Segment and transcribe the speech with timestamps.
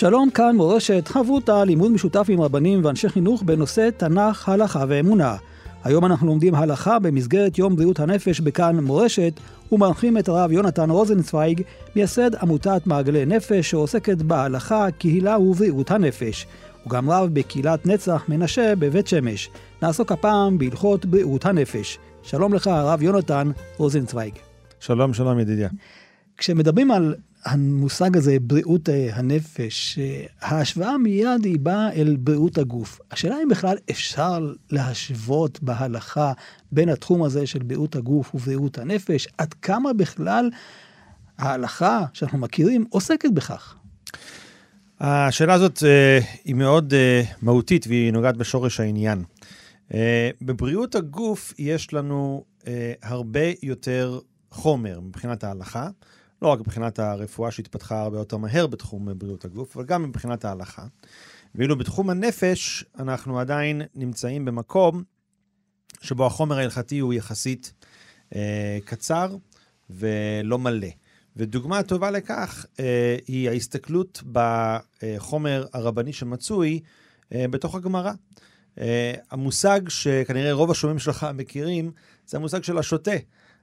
[0.00, 5.36] שלום, כאן מורשת, חברותה, לימוד משותף עם רבנים ואנשי חינוך בנושא תנ"ך, הלכה ואמונה.
[5.84, 9.32] היום אנחנו לומדים הלכה במסגרת יום בריאות הנפש בכאן מורשת,
[9.72, 11.62] ומארחים את הרב יונתן רוזנצוויג,
[11.96, 16.46] מייסד עמותת מעגלי נפש שעוסקת בהלכה, קהילה ובריאות הנפש.
[16.84, 19.50] הוא גם רב בקהילת נצח מנשה בבית שמש.
[19.82, 21.98] נעסוק הפעם בהלכות בריאות הנפש.
[22.22, 24.34] שלום לך, הרב יונתן רוזנצוויג.
[24.80, 25.68] שלום, שלום ידידיה.
[26.36, 33.00] כשמדברים על המושג הזה, בריאות אה, הנפש, אה, ההשוואה מיד היא באה אל בריאות הגוף.
[33.10, 36.32] השאלה אם בכלל אפשר להשוות בהלכה
[36.72, 40.50] בין התחום הזה של בריאות הגוף ובריאות הנפש, עד כמה בכלל
[41.38, 43.74] ההלכה שאנחנו מכירים עוסקת בכך.
[45.00, 45.82] השאלה הזאת uh,
[46.44, 46.94] היא מאוד
[47.42, 49.24] מהותית והיא נוגעת בשורש העניין.
[50.42, 52.44] בבריאות הגוף יש לנו
[53.02, 54.18] הרבה יותר
[54.50, 55.88] חומר מבחינת ההלכה.
[56.42, 60.86] לא רק מבחינת הרפואה שהתפתחה הרבה יותר מהר בתחום בריאות הגוף, אבל גם מבחינת ההלכה.
[61.54, 65.02] ואילו בתחום הנפש, אנחנו עדיין נמצאים במקום
[66.00, 67.72] שבו החומר ההלכתי הוא יחסית
[68.34, 69.36] אה, קצר
[69.90, 70.88] ולא מלא.
[71.36, 76.80] ודוגמה טובה לכך אה, היא ההסתכלות בחומר הרבני שמצוי
[77.34, 78.12] אה, בתוך הגמרא.
[78.78, 81.92] אה, המושג שכנראה רוב השומעים שלך מכירים,
[82.26, 83.16] זה המושג של השוטה.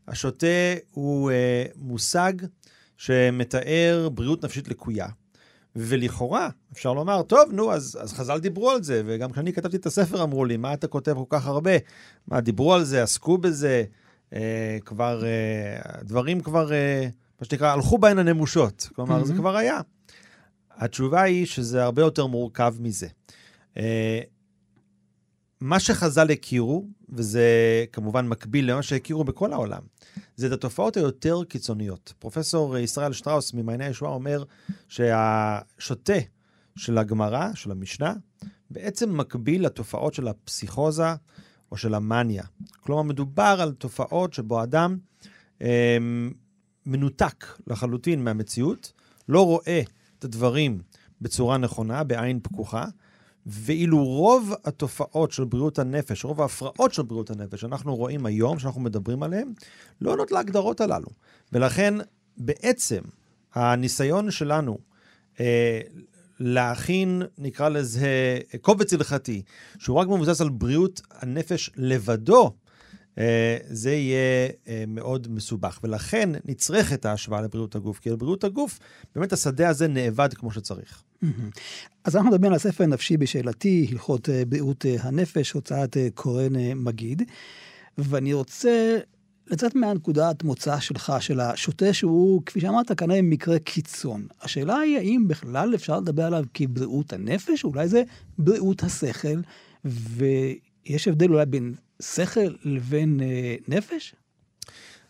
[0.08, 0.48] השוטה
[0.92, 2.34] הוא אה, מושג
[2.98, 5.08] שמתאר בריאות נפשית לקויה.
[5.80, 9.86] ולכאורה, אפשר לומר, טוב, נו, אז, אז חז"ל דיברו על זה, וגם כשאני כתבתי את
[9.86, 11.72] הספר אמרו לי, מה אתה כותב כל כך הרבה?
[12.28, 13.84] מה, דיברו על זה, עסקו בזה,
[14.34, 17.08] אה, כבר, אה, דברים כבר, אה,
[17.40, 18.90] מה שנקרא, הלכו בהן הנמושות.
[18.96, 19.26] כלומר, mm-hmm.
[19.26, 19.82] זה כבר היה.
[20.72, 23.08] התשובה היא שזה הרבה יותר מורכב מזה.
[23.78, 24.20] אה,
[25.62, 27.46] מה שחז"ל הכירו, וזה
[27.92, 29.82] כמובן מקביל למה שהכירו בכל העולם,
[30.36, 32.14] זה את התופעות היותר קיצוניות.
[32.20, 34.44] פרופסור ישראל שטראוס ממעייני הישועה אומר
[34.88, 36.20] שהשוטה
[36.76, 38.14] של הגמרא, של המשנה,
[38.72, 41.14] בעצם מקביל לתופעות של הפסיכוזה
[41.72, 42.44] או של המאניה.
[42.80, 44.98] כלומר, מדובר על תופעות שבו אדם
[45.62, 45.98] אה,
[46.86, 48.94] מנותק לחלוטין מהמציאות,
[49.30, 49.82] לא רואה
[50.20, 50.82] את הדברים
[51.22, 52.86] בצורה נכונה, בעין פקוחה,
[53.48, 58.82] ואילו רוב התופעות של בריאות הנפש, רוב ההפרעות של בריאות הנפש שאנחנו רואים היום, שאנחנו
[58.82, 59.54] מדברים עליהן,
[60.02, 61.08] לא עונות להגדרות הללו.
[61.54, 61.94] ולכן
[62.38, 63.02] בעצם
[63.54, 64.78] הניסיון שלנו
[65.40, 65.82] אה,
[66.40, 69.42] להכין, נקרא לזה, קובץ הלכתי,
[69.80, 72.52] שהוא רק מבוסס על בריאות הנפש לבדו,
[73.18, 75.80] אה, זה יהיה אה, מאוד מסובך.
[75.84, 78.80] ולכן נצרכת ההשוואה לבריאות הגוף, כי לבריאות הגוף,
[79.16, 81.04] באמת השדה הזה נאבד כמו שצריך.
[82.04, 87.22] אז אנחנו מדברים על הספר נפשי בשאלתי, הלכות אה, בריאות הנפש, הוצאת קורן מגיד,
[87.98, 88.98] ואני רוצה
[89.48, 94.28] לצאת מהנקודת מוצא שלך, של השוטה שהוא, כפי שאמרת, כנראה מקרה קיצון.
[94.42, 97.64] השאלה היא, האם בכלל אפשר לדבר עליו כבריאות הנפש?
[97.64, 98.04] אולי זה
[98.38, 99.42] בריאות השכל,
[99.86, 104.16] ויש הבדל אולי בין שכל לבין אה, נפש?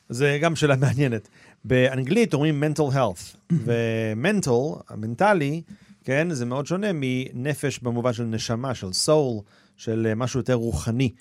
[0.10, 1.28] זה גם שאלה מעניינת.
[1.66, 5.62] באנגלית אומרים mental health, ו-mental, המנטלי,
[6.08, 9.42] כן, זה מאוד שונה מנפש במובן של נשמה, של soul,
[9.78, 11.12] של אה, משהו יותר רוחני.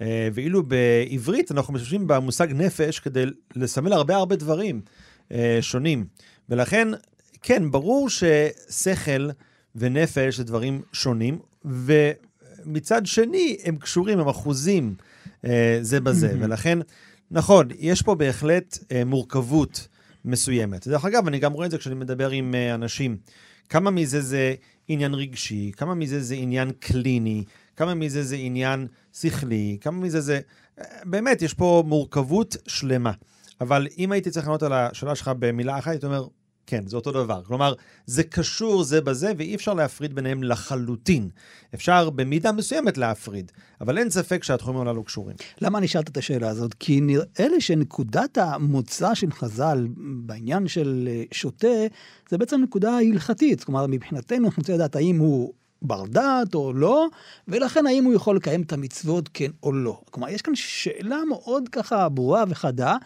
[0.00, 3.24] אה, ואילו בעברית אנחנו משתמשים במושג נפש כדי
[3.56, 4.80] לסמל הרבה הרבה דברים
[5.32, 6.06] אה, שונים.
[6.48, 6.88] ולכן,
[7.42, 9.30] כן, ברור ששכל
[9.76, 14.94] ונפש זה דברים שונים, ומצד שני הם קשורים, הם אחוזים.
[15.80, 16.34] זה בזה.
[16.40, 16.78] ולכן,
[17.30, 19.88] נכון, יש פה בהחלט מורכבות
[20.24, 20.88] מסוימת.
[20.88, 23.16] דרך אגב, אני גם רואה את זה כשאני מדבר עם אנשים.
[23.70, 24.54] כמה מזה זה
[24.88, 27.44] עניין רגשי, כמה מזה זה עניין קליני,
[27.76, 30.40] כמה מזה זה עניין שכלי, כמה מזה זה...
[31.04, 33.12] באמת, יש פה מורכבות שלמה.
[33.60, 36.26] אבל אם הייתי צריך לענות על השאלה שלך במילה אחת, הייתי אומר,
[36.70, 37.42] כן, זה אותו דבר.
[37.42, 37.74] כלומר,
[38.06, 41.28] זה קשור זה בזה, ואי אפשר להפריד ביניהם לחלוטין.
[41.74, 45.36] אפשר במידה מסוימת להפריד, אבל אין ספק שהתחומים הללו קשורים.
[45.60, 46.74] למה אני שאלת את השאלה הזאת?
[46.74, 51.86] כי נראה לי שנקודת המוצא של חז"ל בעניין של אה, שוטה,
[52.28, 53.64] זה בעצם נקודה הלכתית.
[53.64, 55.52] כלומר, מבחינתנו אנחנו רוצים לדעת האם הוא
[55.82, 57.06] בר דעת או לא,
[57.48, 60.00] ולכן האם הוא יכול לקיים את המצוות כן או לא.
[60.10, 62.96] כלומר, יש כאן שאלה מאוד ככה ברורה וחדה.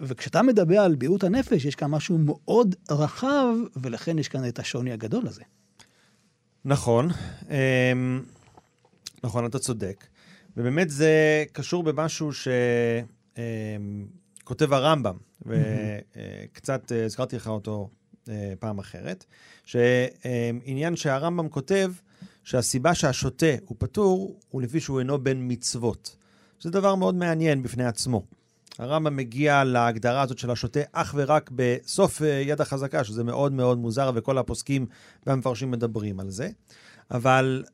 [0.00, 3.46] וכשאתה מדבר על בריאות הנפש, יש כאן משהו מאוד רחב,
[3.76, 5.42] ולכן יש כאן את השוני הגדול הזה.
[6.64, 7.08] נכון,
[7.50, 8.22] אמ,
[9.24, 10.06] נכון, אתה צודק.
[10.56, 12.30] ובאמת זה קשור במשהו
[14.42, 17.88] שכותב אמ, הרמב"ם, וקצת אה, הזכרתי לך אותו
[18.28, 19.24] אה, פעם אחרת,
[19.64, 21.92] שעניין שהרמב"ם כותב
[22.44, 26.16] שהסיבה שהשוטה הוא פטור, הוא לפי שהוא אינו בן מצוות.
[26.60, 28.22] זה דבר מאוד מעניין בפני עצמו.
[28.78, 33.78] הרמב"ם מגיע להגדרה הזאת של השוטה אך ורק בסוף אה, יד החזקה, שזה מאוד מאוד
[33.78, 34.86] מוזר, וכל הפוסקים
[35.26, 36.48] והמפרשים מדברים על זה.
[37.10, 37.64] אבל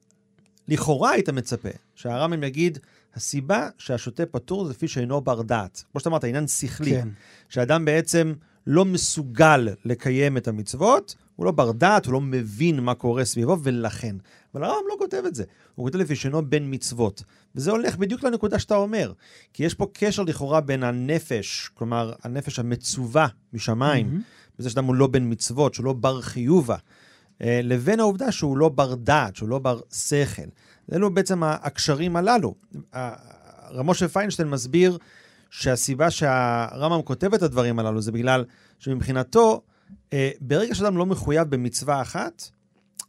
[0.69, 2.79] לכאורה היית מצפה שהרמב"ם יגיד,
[3.14, 5.85] הסיבה שהשוטה פטור זה לפי שאינו בר דעת.
[5.93, 6.91] כמו שאתה אמרת, עניין שכלי.
[6.91, 7.08] כן.
[7.49, 8.32] שאדם בעצם
[8.67, 13.56] לא מסוגל לקיים את המצוות, הוא לא בר דעת, הוא לא מבין מה קורה סביבו,
[13.62, 14.16] ולכן.
[14.54, 15.44] אבל הרמב"ם לא כותב את זה.
[15.75, 17.22] הוא כותב לפי שאינו בין מצוות.
[17.54, 19.12] וזה הולך בדיוק לנקודה שאתה אומר.
[19.52, 24.58] כי יש פה קשר לכאורה בין הנפש, כלומר, הנפש המצווה משמיים, mm-hmm.
[24.58, 26.76] בזה שאדם הוא לא בין מצוות, שהוא לא בר חיובה,
[27.42, 30.42] אה, לבין העובדה שהוא לא בר דעת, שהוא לא בר שכל.
[30.92, 32.54] אלו בעצם הקשרים הללו.
[33.72, 34.98] רמושה פיינשטיין מסביר
[35.50, 38.44] שהסיבה שהרמב"ם כותב את הדברים הללו זה בגלל
[38.78, 39.62] שמבחינתו,
[40.40, 42.50] ברגע שאדם לא מחויב במצווה אחת,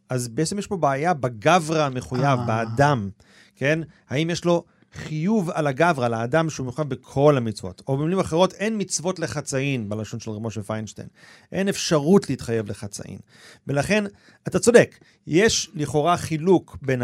[0.10, 2.46] אז בעצם יש פה בעיה בגברא המחויב, אה.
[2.46, 3.10] באדם,
[3.56, 3.80] כן?
[4.10, 4.64] האם יש לו
[4.94, 7.82] חיוב על הגברא, על האדם שהוא מחויב בכל המצוות.
[7.88, 11.08] או במילים אחרות, אין מצוות לחצאין, בלשון של רב משה פיינשטיין.
[11.52, 13.20] אין אפשרות להתחייב לחצאין.
[13.68, 14.04] ולכן,
[14.48, 17.02] אתה צודק, יש לכאורה חילוק בין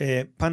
[0.00, 0.52] הפן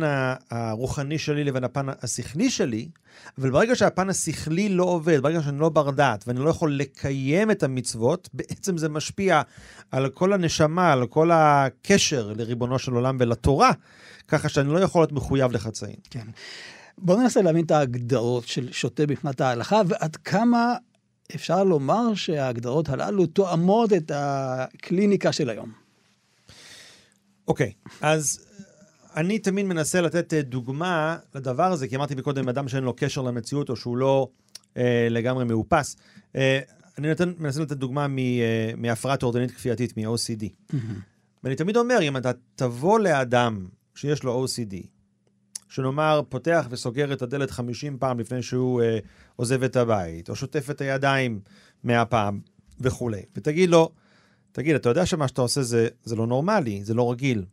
[0.51, 2.89] הרוחני שלי לבין הפן השכלי שלי,
[3.37, 7.51] אבל ברגע שהפן השכלי לא עובד, ברגע שאני לא בר דעת ואני לא יכול לקיים
[7.51, 9.41] את המצוות, בעצם זה משפיע
[9.91, 13.71] על כל הנשמה, על כל הקשר לריבונו של עולם ולתורה,
[14.27, 15.95] ככה שאני לא יכול להיות מחויב לחצאים.
[16.09, 16.27] כן.
[16.97, 20.75] בואו ננסה להבין את ההגדרות של שוטה בפנת ההלכה, ועד כמה
[21.35, 25.71] אפשר לומר שההגדרות הללו תואמות את הקליניקה של היום.
[27.47, 28.45] אוקיי, okay, אז
[29.15, 33.21] אני תמיד מנסה לתת אה, דוגמה לדבר הזה, כי אמרתי מקודם, אדם שאין לו קשר
[33.21, 34.29] למציאות או שהוא לא
[34.77, 35.95] אה, לגמרי מאופס.
[36.35, 36.59] אה,
[36.97, 40.43] אני נותן, מנסה לתת דוגמה מ, אה, מהפרעה טורדנית כפייתית, מ-OCD.
[40.43, 40.75] Mm-hmm.
[41.43, 44.75] ואני תמיד אומר, אם אתה תבוא לאדם שיש לו OCD,
[45.69, 48.99] שנאמר פותח וסוגר את הדלת 50 פעם לפני שהוא אה,
[49.35, 51.39] עוזב את הבית, או שוטף את הידיים
[51.83, 52.39] 100 פעם
[52.79, 53.89] וכולי, ותגיד לו,
[54.51, 57.45] תגיד, אתה יודע שמה שאתה עושה זה, זה לא נורמלי, זה לא רגיל.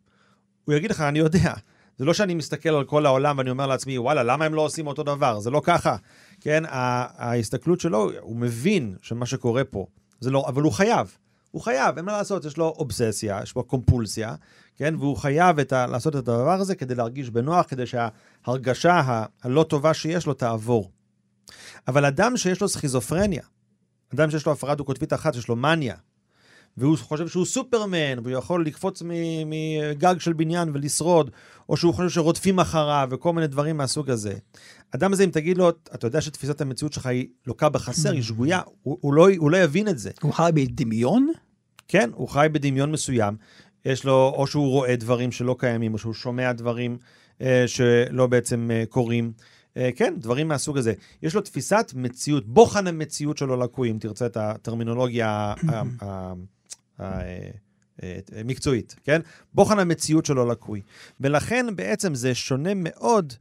[0.64, 1.54] הוא יגיד לך, אני יודע.
[1.98, 4.86] זה לא שאני מסתכל על כל העולם ואני אומר לעצמי, וואלה, למה הם לא עושים
[4.86, 5.40] אותו דבר?
[5.40, 5.96] זה לא ככה.
[6.40, 9.86] כן, ההסתכלות שלו, הוא מבין שמה שקורה פה,
[10.20, 11.16] זה לא, אבל הוא חייב.
[11.50, 14.34] הוא חייב, אין מה לעשות, יש לו אובססיה, יש לו קומפולסיה,
[14.76, 14.94] כן?
[14.98, 19.94] והוא חייב ה, לעשות את הדבר הזה כדי להרגיש בנוח, כדי שההרגשה ה, הלא טובה
[19.94, 20.90] שיש לו תעבור.
[21.88, 23.42] אבל אדם שיש לו סכיזופרניה,
[24.14, 25.94] אדם שיש לו הפרעה דו-קוטבית אחת, שיש לו מניה,
[26.76, 29.02] והוא חושב שהוא סופרמן, והוא יכול לקפוץ
[29.46, 31.30] מגג של בניין ולשרוד,
[31.68, 34.34] או שהוא חושב שרודפים אחריו, וכל מיני דברים מהסוג הזה.
[34.94, 38.60] אדם הזה, אם תגיד לו, אתה יודע שתפיסת המציאות שלך היא לוקה בחסר, היא שגויה,
[38.82, 40.10] הוא, הוא, לא, הוא לא יבין את זה.
[40.22, 41.32] הוא חי בדמיון?
[41.88, 43.36] כן, הוא חי בדמיון מסוים.
[43.84, 46.98] יש לו, או שהוא רואה דברים שלא קיימים, או שהוא שומע דברים
[47.40, 49.32] אה, שלא בעצם אה, קורים.
[49.76, 50.92] אה, כן, דברים מהסוג הזה.
[51.22, 55.54] יש לו תפיסת מציאות, בוחן המציאות שלו לקוי, אם תרצה את הטרמינולוגיה
[58.32, 59.20] המקצועית, כן?
[59.54, 60.80] בוחן המציאות שלו לקוי.
[61.20, 63.32] ולכן בעצם זה שונה מאוד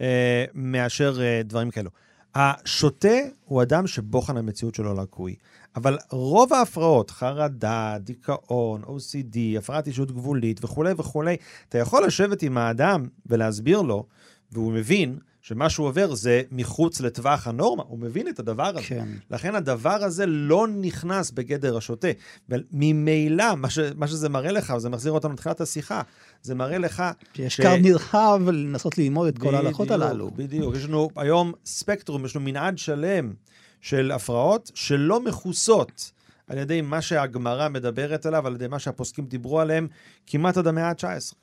[0.00, 1.90] אה, מאשר אה, דברים כאלו.
[2.34, 5.34] השוטה הוא אדם שבוחן המציאות שלו לקוי.
[5.76, 11.36] אבל רוב ההפרעות, חרדה, דיכאון, OCD, הפרעת אישות גבולית וכולי וכולי,
[11.68, 14.06] אתה יכול לשבת עם האדם ולהסביר לו,
[14.52, 18.86] והוא מבין שמה שהוא עובר זה מחוץ לטווח הנורמה, הוא מבין את הדבר הזה.
[18.86, 19.08] כן.
[19.30, 22.08] לכן הדבר הזה לא נכנס בגדר השוטה.
[22.48, 26.02] וממילא, מה, ש, מה שזה מראה לך, וזה מחזיר אותנו לתחילת השיחה,
[26.42, 27.02] זה מראה לך...
[27.34, 27.60] שיש ש...
[27.60, 30.30] קו נרחב לנסות ללמוד את כל ההלכות הללו.
[30.36, 33.32] בדיוק, יש לנו היום ספקטרום, יש לנו מנעד שלם
[33.80, 36.10] של הפרעות שלא מכוסות.
[36.46, 39.88] על ידי מה שהגמרא מדברת עליו, על ידי מה שהפוסקים דיברו עליהם,
[40.26, 41.34] כמעט עד המאה ה-19.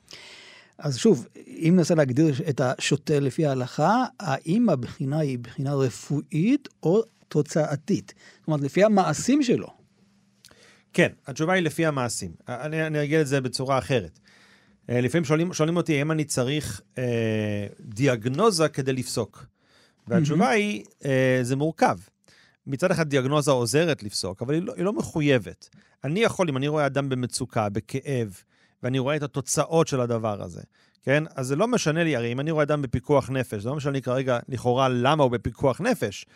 [0.82, 7.02] אז שוב, אם ננסה להגדיר את השוטה לפי ההלכה, האם הבחינה היא בחינה רפואית או
[7.28, 8.14] תוצאתית?
[8.38, 9.68] זאת אומרת, לפי המעשים שלו.
[10.92, 12.32] כן, התשובה היא לפי המעשים.
[12.48, 14.18] אני, אני אגיד את זה בצורה אחרת.
[14.90, 19.46] אה, לפעמים שואלים, שואלים אותי האם אני צריך אה, דיאגנוזה כדי לפסוק.
[20.08, 20.54] והתשובה mm-hmm.
[20.54, 21.98] היא, אה, זה מורכב.
[22.66, 25.68] מצד אחד דיאגנוזה עוזרת לפסוק, אבל היא לא, היא לא מחויבת.
[26.04, 28.42] אני יכול, אם אני רואה אדם במצוקה, בכאב,
[28.82, 30.62] ואני רואה את התוצאות של הדבר הזה,
[31.02, 31.24] כן?
[31.34, 33.92] אז זה לא משנה לי, הרי אם אני רואה אדם בפיקוח נפש, זה לא משנה
[33.92, 36.26] לי כרגע, לכאורה, למה הוא בפיקוח נפש.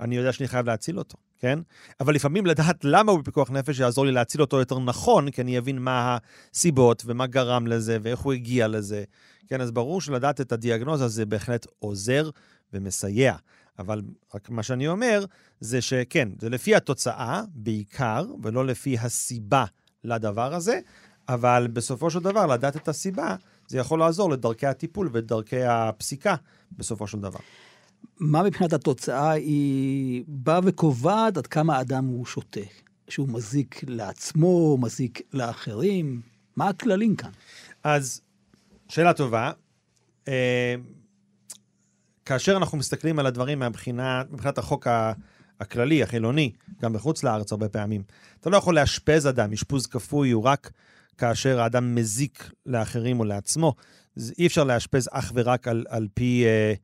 [0.00, 1.58] אני יודע שאני חייב להציל אותו, כן?
[2.00, 5.58] אבל לפעמים לדעת למה הוא בפיקוח נפש יעזור לי להציל אותו יותר נכון, כי אני
[5.58, 6.18] אבין מה
[6.52, 9.04] הסיבות ומה גרם לזה ואיך הוא הגיע לזה.
[9.48, 12.30] כן, אז ברור שלדעת את הדיאגנוזה זה בהחלט עוזר
[12.72, 13.34] ומסייע.
[13.78, 14.02] אבל
[14.34, 15.24] רק מה שאני אומר,
[15.60, 19.64] זה שכן, זה לפי התוצאה בעיקר, ולא לפי הסיבה
[20.04, 20.80] לדבר הזה,
[21.28, 23.36] אבל בסופו של דבר, לדעת את הסיבה,
[23.68, 26.34] זה יכול לעזור לדרכי הטיפול ודרכי הפסיקה
[26.72, 27.38] בסופו של דבר.
[28.20, 32.60] מה מבחינת התוצאה היא באה וקובעת עד כמה אדם הוא שותה?
[33.08, 36.20] שהוא מזיק לעצמו, מזיק לאחרים?
[36.56, 37.30] מה הכללים כאן?
[37.84, 38.20] אז
[38.88, 39.52] שאלה טובה.
[40.28, 40.74] אה,
[42.24, 44.86] כאשר אנחנו מסתכלים על הדברים מבחינה, מבחינת החוק
[45.60, 46.52] הכללי, החילוני,
[46.82, 48.02] גם בחוץ לארץ הרבה פעמים,
[48.40, 50.70] אתה לא יכול לאשפז אדם, אשפוז כפוי הוא רק
[51.18, 53.74] כאשר האדם מזיק לאחרים או לעצמו.
[54.38, 56.74] אי אפשר לאשפז אך ורק על, על פי אה,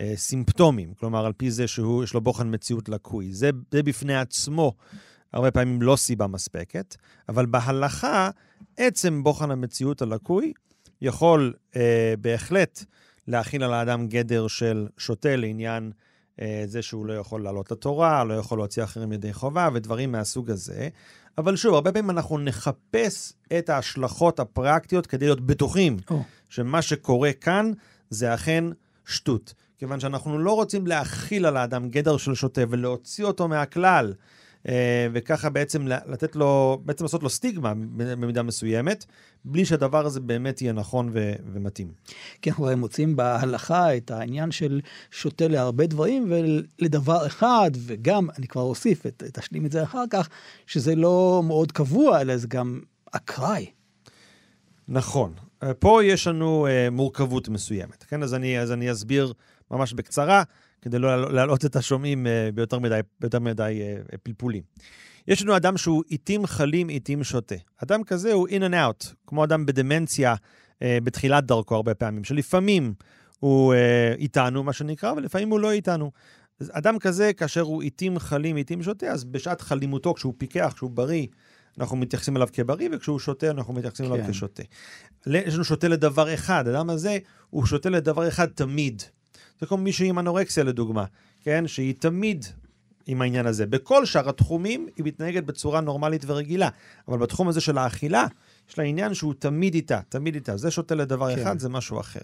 [0.00, 3.32] אה, סימפטומים, כלומר, על פי זה שיש לו בוחן מציאות לקוי.
[3.32, 4.72] זה, זה בפני עצמו
[5.32, 6.96] הרבה פעמים לא סיבה מספקת,
[7.28, 8.30] אבל בהלכה,
[8.76, 10.52] עצם בוחן המציאות הלקוי
[11.00, 12.84] יכול אה, בהחלט
[13.28, 15.92] להכיל על האדם גדר של שוטה לעניין
[16.40, 20.50] אה, זה שהוא לא יכול לעלות לתורה, לא יכול להוציא אחרים ידי חובה ודברים מהסוג
[20.50, 20.88] הזה.
[21.38, 26.14] אבל שוב, הרבה פעמים אנחנו נחפש את ההשלכות הפרקטיות כדי להיות בטוחים oh.
[26.48, 27.72] שמה שקורה כאן
[28.10, 28.64] זה אכן
[29.06, 29.54] שטות.
[29.78, 34.12] כיוון שאנחנו לא רוצים להכיל על האדם גדר של שוטה ולהוציא אותו מהכלל.
[34.68, 39.04] אה, וככה בעצם לתת לו, בעצם לעשות לו סטיגמה במידה מסוימת,
[39.44, 41.92] בלי שהדבר הזה באמת יהיה נכון ו- ומתאים.
[42.42, 44.80] כי אנחנו מוצאים בהלכה את העניין של
[45.10, 50.28] שותה להרבה דברים ולדבר אחד, וגם, אני כבר אוסיף, תשלים את זה אחר כך,
[50.66, 52.80] שזה לא מאוד קבוע, אלא זה גם
[53.12, 53.66] אקראי.
[54.88, 55.32] נכון.
[55.62, 58.22] אה, פה יש לנו uh, מורכבות מסוימת, כן?
[58.22, 59.32] אז אני, אז אני אסביר
[59.70, 60.42] ממש בקצרה.
[60.86, 64.62] כדי לא להעלות את השומעים אה, ביותר מדי, ביותר מדי אה, פלפולים.
[65.28, 67.54] יש לנו אדם שהוא עיתים חלים, עיתים שותה.
[67.82, 70.34] אדם כזה הוא in and out, כמו אדם בדמנציה
[70.82, 72.94] אה, בתחילת דרכו הרבה פעמים, שלפעמים
[73.38, 73.74] הוא
[74.18, 76.10] איתנו, מה שנקרא, ולפעמים הוא לא איתנו.
[76.70, 81.26] אדם כזה, כאשר הוא עיתים חלים, עיתים שותה, אז בשעת חלימותו, כשהוא פיקח, כשהוא בריא,
[81.78, 84.12] אנחנו מתייחסים אליו כבריא, וכשהוא שותה, אנחנו מתייחסים כן.
[84.12, 84.62] אליו כשותה.
[85.26, 87.18] יש לנו שותה לדבר אחד, האדם הזה,
[87.50, 89.02] הוא שותה לדבר אחד תמיד.
[89.60, 91.04] זה כמו מישהי עם אנורקסיה לדוגמה,
[91.42, 91.66] כן?
[91.66, 92.44] שהיא תמיד
[93.06, 93.66] עם העניין הזה.
[93.66, 96.68] בכל שאר התחומים היא מתנהגת בצורה נורמלית ורגילה,
[97.08, 98.26] אבל בתחום הזה של האכילה,
[98.70, 100.56] יש לה עניין שהוא תמיד איתה, תמיד איתה.
[100.56, 101.42] זה שותה לדבר כן.
[101.42, 102.20] אחד, זה משהו אחר.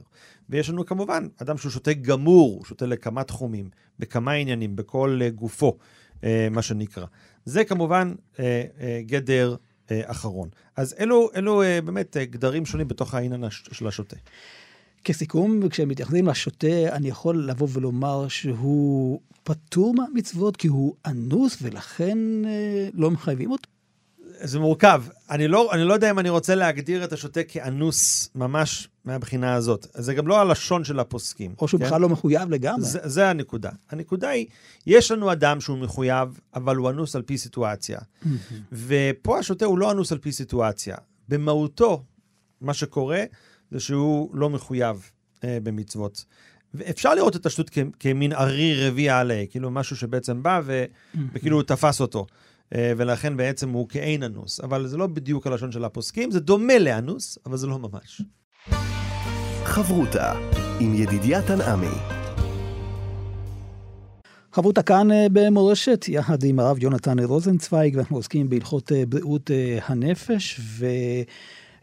[0.51, 5.31] ויש לנו כמובן אדם שהוא שותה גמור, הוא שותה לכמה תחומים, בכמה עניינים, בכל uh,
[5.31, 5.79] גופו,
[6.21, 7.07] uh, מה שנקרא.
[7.45, 8.41] זה כמובן uh, uh,
[9.07, 9.57] גדר
[9.91, 10.49] אחרון.
[10.77, 14.17] אז אלו, אלו באמת גדרים שונים בתוך העניין של השותה.
[15.05, 22.89] כסיכום, כשמתייחסים לשוטה, אני יכול לבוא ולומר שהוא פטור מהמצוות כי הוא אנוס ולכן אה,
[22.95, 23.69] לא מחייבים אותו?
[24.45, 25.03] זה מורכב.
[25.31, 29.87] אני לא, אני לא יודע אם אני רוצה להגדיר את השוטה כאנוס ממש מהבחינה הזאת.
[29.95, 31.55] זה גם לא הלשון של הפוסקים.
[31.59, 31.87] או שהוא כן?
[31.87, 32.85] בכלל לא מחויב לגמרי.
[32.85, 33.71] זה, זה הנקודה.
[33.91, 34.47] הנקודה היא,
[34.87, 37.99] יש לנו אדם שהוא מחויב, אבל הוא אנוס על פי סיטואציה.
[38.73, 40.97] ופה השוטה הוא לא אנוס על פי סיטואציה.
[41.29, 42.05] במהותו,
[42.61, 43.25] מה שקורה,
[43.73, 45.11] זה שהוא לא מחויב
[45.45, 46.25] אה, במצוות.
[46.75, 50.85] ואפשר לראות את השטות כ- כמין ארי רביע עלי, כאילו משהו שבעצם בא ו-
[51.33, 52.27] וכאילו הוא תפס אותו.
[52.75, 54.61] אה, ולכן בעצם הוא כאין אנוס.
[54.61, 58.23] אבל זה לא בדיוק הלשון של הפוסקים, זה דומה לאנוס, אבל זה לא ממש.
[59.65, 60.33] חברותה
[60.81, 61.87] עם ידידיה תנעמי.
[64.53, 69.51] חברותה כאן אה, במורשת, יחד עם הרב יונתן רוזנצוויג, ואנחנו עוסקים בהלכות אה, בריאות
[69.87, 70.87] הנפש, ו...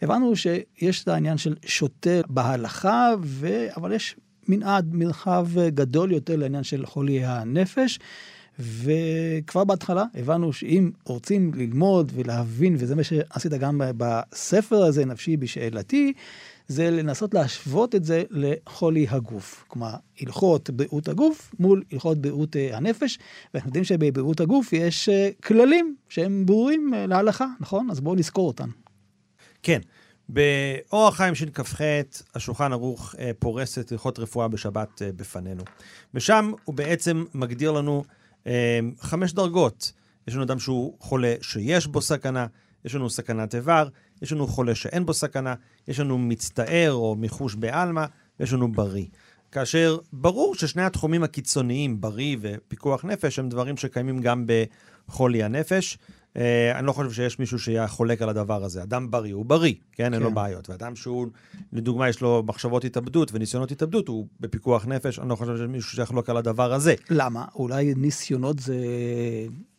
[0.02, 3.68] הבנו שיש את העניין של שוטה בהלכה, ו...
[3.76, 4.16] אבל יש
[4.48, 8.00] מנעד, מרחב גדול יותר לעניין של חולי הנפש.
[8.60, 16.14] וכבר בהתחלה הבנו שאם רוצים ללמוד ולהבין, וזה מה שעשית גם בספר הזה, נפשי בשאלתי,
[16.68, 19.66] זה לנסות להשוות את זה לחולי הגוף.
[19.68, 23.20] כלומר, הלכות בריאות הגוף מול הלכות בריאות אה, הנפש,
[23.54, 27.92] ואנחנו יודעים שבבריאות הגוף יש אה, כללים שהם ברורים אה, להלכה, נכון?
[27.92, 28.70] אז בואו נזכור אותם.
[29.64, 29.80] כן.
[30.30, 31.82] באור החיים שכ"ח,
[32.36, 35.64] השולחן ערוך אה, פורס את הלכות רפואה בשבת אה, בפנינו.
[36.14, 38.04] ושם הוא בעצם מגדיר לנו
[38.48, 39.92] אה, חמש דרגות.
[40.28, 42.46] יש לנו אדם שהוא חולה שיש בו סכנה,
[42.86, 43.88] יש לנו סכנת איבר,
[44.22, 45.54] יש לנו חולה שאין בו סכנה,
[45.88, 48.06] יש לנו מצטער או מיחוש בעלמא,
[48.40, 49.06] ויש לנו בריא.
[49.52, 54.46] כאשר ברור ששני התחומים הקיצוניים, בריא ופיקוח נפש, הם דברים שקיימים גם
[55.08, 55.98] בחולי הנפש.
[56.34, 56.40] Uh,
[56.76, 58.84] אני לא חושב שיש מישהו שיהיה חולק על הדבר הזה.
[58.84, 60.04] אדם בריא הוא בריא, כן?
[60.04, 60.14] כן.
[60.14, 60.36] אין לו כן.
[60.36, 60.70] בעיות.
[60.70, 61.28] ואדם שהוא,
[61.74, 65.92] לדוגמה, יש לו מחשבות התאבדות וניסיונות התאבדות, הוא בפיקוח נפש, אני לא חושב שיש מישהו
[65.92, 66.94] שיחלוק על הדבר הזה.
[67.10, 67.46] למה?
[67.56, 68.76] אולי ניסיונות זה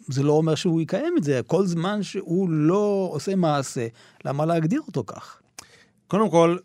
[0.09, 1.41] זה לא אומר שהוא יקיים את זה.
[1.47, 3.87] כל זמן שהוא לא עושה מעשה,
[4.25, 5.41] למה להגדיר אותו כך?
[6.09, 6.57] קודם כל,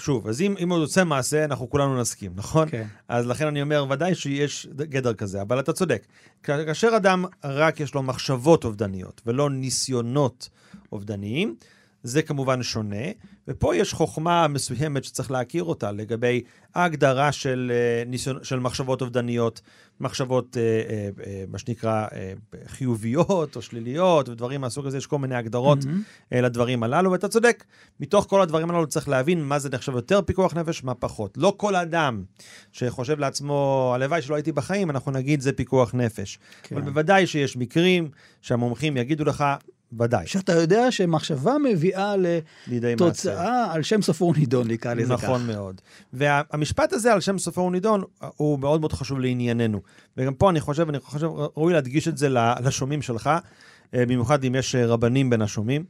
[0.00, 2.68] שוב, אז אם, אם הוא עושה מעשה, אנחנו כולנו נסכים, נכון?
[2.68, 2.86] כן.
[3.08, 6.06] אז לכן אני אומר, ודאי שיש גדר כזה, אבל אתה צודק.
[6.42, 10.48] כאשר אדם רק יש לו מחשבות אובדניות ולא ניסיונות
[10.92, 11.54] אובדניים,
[12.02, 13.06] זה כמובן שונה,
[13.48, 16.42] ופה יש חוכמה מסוימת שצריך להכיר אותה לגבי
[16.74, 19.60] ההגדרה של, אה, ניסיון, של מחשבות אובדניות,
[20.00, 20.62] מחשבות, אה,
[21.26, 22.06] אה, מה שנקרא,
[22.66, 26.36] חיוביות או שליליות ודברים מהסוג הזה, יש כל מיני הגדרות mm-hmm.
[26.36, 27.64] לדברים הללו, ואתה צודק,
[28.00, 31.36] מתוך כל הדברים הללו צריך להבין מה זה נחשב יותר פיקוח נפש, מה פחות.
[31.36, 32.24] לא כל אדם
[32.72, 36.38] שחושב לעצמו, הלוואי שלא הייתי בחיים, אנחנו נגיד זה פיקוח נפש.
[36.62, 36.76] כן.
[36.76, 39.44] אבל בוודאי שיש מקרים שהמומחים יגידו לך,
[39.98, 40.26] ודאי.
[40.26, 42.14] שאתה יודע שמחשבה מביאה
[42.66, 45.24] לתוצאה על שם סופו ונידון, נקרא לזה כך.
[45.24, 45.80] נכון מאוד.
[46.12, 48.02] והמשפט הזה על שם סופו ונידון
[48.36, 49.80] הוא מאוד מאוד חשוב לענייננו.
[50.16, 52.28] וגם פה אני חושב, אני חושב, ראוי להדגיש את זה
[52.64, 53.30] לשומעים שלך,
[53.94, 55.84] אה, במיוחד אם יש רבנים בין השומעים.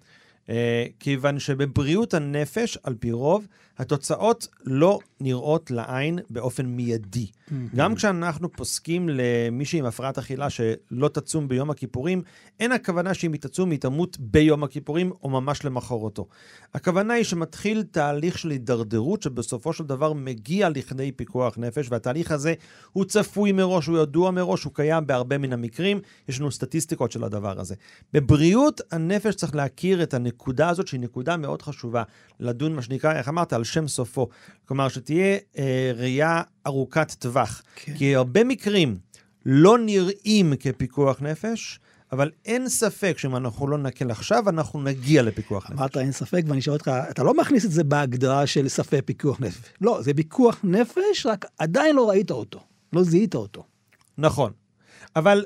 [0.51, 3.47] אה, כיוון שבבריאות הנפש, על פי רוב,
[3.79, 7.27] התוצאות לא נראות לעין באופן מיידי.
[7.27, 7.53] Mm-hmm.
[7.77, 12.23] גם כשאנחנו פוסקים למישהי עם הפרעת אכילה שלא תצום ביום הכיפורים,
[12.61, 16.27] אין הכוונה שאם היא תצום היא תמות ביום הכיפורים או ממש למחרתו.
[16.75, 22.55] הכוונה היא שמתחיל תהליך של הידרדרות שבסופו של דבר מגיע לכדי פיקוח נפש, והתהליך הזה
[22.93, 27.25] הוא צפוי מראש, הוא ידוע מראש, הוא קיים בהרבה מן המקרים, יש לנו סטטיסטיקות של
[27.25, 27.75] הדבר הזה.
[28.13, 32.03] בבריאות הנפש צריך להכיר את הנקודה הזאת, שהיא נקודה מאוד חשובה,
[32.41, 34.29] לדון, מה שנקרא, איך אמרת, על שם סופו.
[34.65, 37.63] כלומר, שתהיה אה, ראייה ארוכת טווח.
[37.77, 37.95] כן.
[37.97, 38.99] כי הרבה מקרים
[39.47, 41.81] לא נראים כפיקוח נפש,
[42.13, 45.79] אבל אין ספק שאם אנחנו לא נקל עכשיו, אנחנו נגיע לפיקוח נפש.
[45.79, 49.41] אמרת אין ספק, ואני שואל אותך, אתה לא מכניס את זה בהגדרה של ספק פיקוח
[49.41, 49.73] נפש.
[49.81, 52.61] לא, זה פיקוח נפש, רק עדיין לא ראית אותו,
[52.93, 53.65] לא זיהית אותו.
[54.19, 54.53] נכון.
[55.17, 55.45] אבל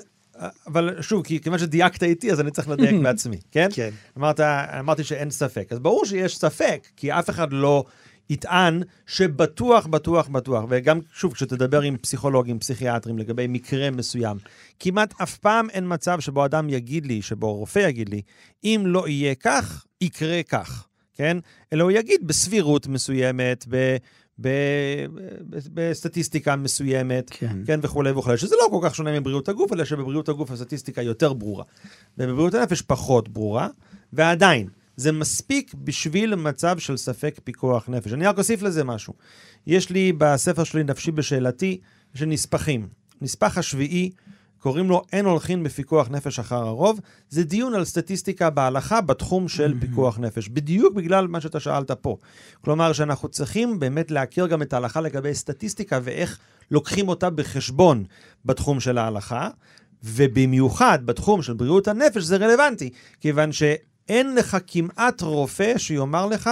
[0.66, 3.68] אבל שוב, כי כיוון שדייקת איתי, אז אני צריך לדייק בעצמי, כן?
[3.72, 3.90] כן.
[4.18, 5.66] אמרת, אמרתי שאין ספק.
[5.70, 7.84] אז ברור שיש ספק, כי אף אחד לא
[8.30, 14.36] יטען שבטוח, בטוח, בטוח, וגם, שוב, כשתדבר עם פסיכולוגים, פסיכיאטרים לגבי מקרה מסוים,
[14.80, 18.22] כמעט אף פעם אין מצב שבו אדם יגיד לי, שבו רופא יגיד לי,
[18.64, 21.36] אם לא יהיה כך, יקרה כך, כן?
[21.72, 23.96] אלא הוא יגיד בסבירות מסוימת, ב...
[25.74, 30.28] בסטטיסטיקה מסוימת, כן, כן וכולי וכולי, שזה לא כל כך שונה מבריאות הגוף, אלא שבבריאות
[30.28, 31.64] הגוף הסטטיסטיקה יותר ברורה.
[32.18, 33.68] ובבריאות הנפש פחות ברורה,
[34.12, 38.12] ועדיין, זה מספיק בשביל מצב של ספק פיקוח נפש.
[38.12, 39.14] אני רק אוסיף לזה משהו.
[39.66, 41.80] יש לי בספר שלי, נפשי בשאלתי,
[42.14, 42.88] של נספחים.
[43.22, 44.10] נספח השביעי,
[44.64, 47.00] קוראים לו אין הולכין בפיקוח נפש אחר הרוב.
[47.28, 49.80] זה דיון על סטטיסטיקה בהלכה בתחום של mm-hmm.
[49.80, 52.16] פיקוח נפש, בדיוק בגלל מה שאתה שאלת פה.
[52.60, 56.38] כלומר, שאנחנו צריכים באמת להכיר גם את ההלכה לגבי סטטיסטיקה ואיך
[56.70, 58.04] לוקחים אותה בחשבון
[58.44, 59.48] בתחום של ההלכה,
[60.04, 66.50] ובמיוחד בתחום של בריאות הנפש זה רלוונטי, כיוון שאין לך כמעט רופא שיאמר לך,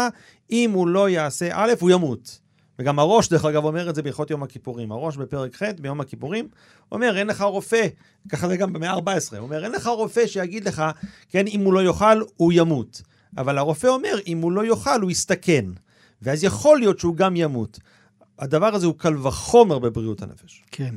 [0.51, 2.42] אם הוא לא יעשה א', הוא ימות.
[2.79, 4.93] וגם הראש, דרך אגב, אומר את זה בהלכות יום הכיפורים.
[4.93, 6.49] הראש בפרק ח' ביום הכיפורים,
[6.93, 7.87] אומר, אין לך רופא,
[8.29, 10.83] ככה זה גם במאה ה-14, הוא אומר, אין לך רופא שיגיד לך,
[11.29, 13.03] כן, אם הוא לא יאכל, הוא ימות.
[13.39, 15.65] אבל הרופא אומר, אם הוא לא יאכל, הוא יסתכן.
[16.23, 17.79] ואז יכול להיות שהוא גם ימות.
[18.39, 20.63] הדבר הזה הוא קל וחומר בבריאות הנפש.
[20.71, 20.95] כן.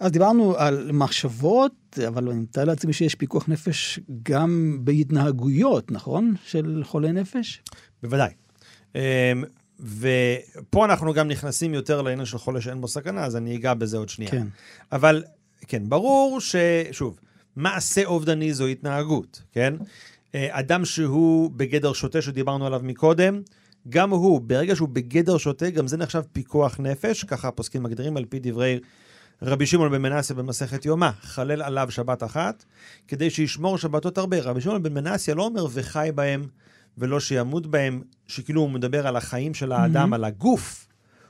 [0.00, 6.34] אז דיברנו על מחשבות, אבל אני מתאר לעצמי שיש פיקוח נפש גם בהתנהגויות, נכון?
[6.44, 7.62] של חולי נפש?
[8.02, 8.30] בוודאי.
[9.80, 13.96] ופה אנחנו גם נכנסים יותר לעניין של חולה שאין בו סכנה, אז אני אגע בזה
[13.96, 14.30] עוד שנייה.
[14.30, 14.46] כן.
[14.92, 15.24] אבל
[15.66, 17.18] כן, ברור ששוב,
[17.56, 19.74] מעשה אובדני זו התנהגות, כן?
[20.34, 23.42] אה, אדם שהוא בגדר שוטה שדיברנו עליו מקודם,
[23.88, 28.24] גם הוא, ברגע שהוא בגדר שוטה, גם זה נחשב פיקוח נפש, ככה הפוסקים מגדירים על
[28.24, 28.78] פי דברי
[29.42, 32.64] רבי שמעון בן מנסיה במסכת יומא, חלל עליו שבת אחת,
[33.08, 34.40] כדי שישמור שבתות הרבה.
[34.40, 36.46] רבי שמעון בן מנסיה לא אומר וחי בהם
[36.98, 40.14] ולא שימות בהם, שכאילו הוא מדבר על החיים של האדם, mm-hmm.
[40.14, 40.86] על הגוף,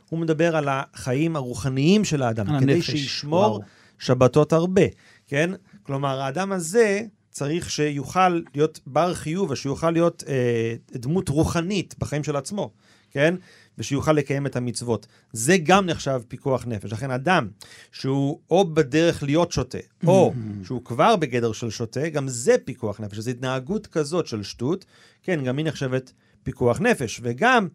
[0.08, 2.90] הוא מדבר על החיים הרוחניים של האדם, על כדי הנפש.
[2.90, 3.60] שישמור וואו.
[3.98, 4.82] שבתות הרבה,
[5.26, 5.50] כן?
[5.82, 7.00] כלומר, האדם הזה
[7.30, 12.70] צריך שיוכל להיות בר חיוב ושיוכל להיות אה, דמות רוחנית בחיים של עצמו,
[13.10, 13.34] כן?
[13.78, 15.06] ושיוכל לקיים את המצוות.
[15.32, 16.92] זה גם נחשב פיקוח נפש.
[16.92, 17.48] לכן אדם
[17.92, 20.32] שהוא או בדרך להיות שוטה, או
[20.64, 23.18] שהוא כבר בגדר של שוטה, גם זה פיקוח נפש.
[23.18, 24.84] זו התנהגות כזאת של שטות,
[25.22, 26.12] כן, גם היא נחשבת
[26.42, 27.20] פיקוח נפש.
[27.22, 27.68] וגם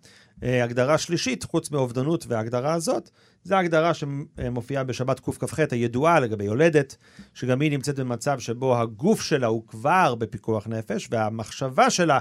[0.44, 3.10] אה, הגדרה שלישית, חוץ מאובדנות וההגדרה הזאת,
[3.44, 6.96] זו ההגדרה שמופיעה בשבת קכ"ח, הידועה לגבי יולדת,
[7.34, 12.20] שגם היא נמצאת במצב שבו הגוף שלה הוא כבר בפיקוח נפש, והמחשבה שלה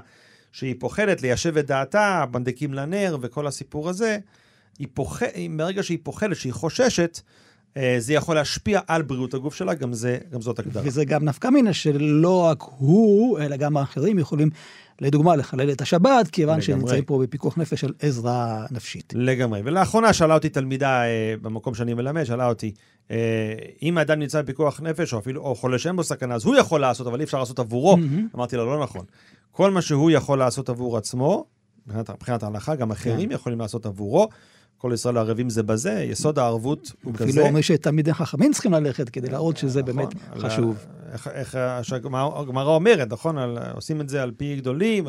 [0.53, 4.19] שהיא פוחדת ליישב את דעתה, בנדקים לנר וכל הסיפור הזה,
[4.79, 5.23] היא פוח...
[5.57, 7.21] ברגע שהיא פוחדת, שהיא חוששת,
[7.77, 10.83] אה, זה יכול להשפיע על בריאות הגוף שלה, גם, זה, גם זאת הגדרה.
[10.87, 14.51] וזה גם נפקא מינה שלא רק הוא, אלא גם האחרים יכולים,
[15.01, 16.63] לדוגמה, לחלל את השבת, כיוון לגמרי.
[16.63, 19.13] שנמצאים פה בפיקוח נפש של עזרה נפשית.
[19.17, 19.61] לגמרי.
[19.65, 22.73] ולאחרונה שאלה אותי תלמידה אה, במקום שאני מלמד, שאלה אותי,
[23.11, 23.17] אה,
[23.83, 26.81] אם האדם נמצא בפיקוח נפש, או אפילו או חולה שאין בו סכנה, אז הוא יכול
[26.81, 27.97] לעשות, אבל אי אפשר לעשות עבורו.
[27.97, 28.29] מהמם.
[28.35, 29.05] אמרתי לו, לא נכון.
[29.53, 31.45] כל מה שהוא יכול לעשות עבור עצמו,
[31.87, 33.35] מבחינת, מבחינת ההלכה, גם אחרים כן.
[33.35, 34.29] יכולים לעשות עבורו.
[34.79, 37.25] כל ישראל ערבים זה בזה, יסוד הערבות הוא כזה.
[37.25, 40.77] אפילו אומר שתלמידי חכמים צריכים ללכת כדי להראות שזה באמת נכון, חשוב.
[41.07, 41.93] על איך, איך
[42.37, 43.39] הגמרא אומרת, נכון?
[43.39, 45.05] על, עושים את זה על פי גדולים.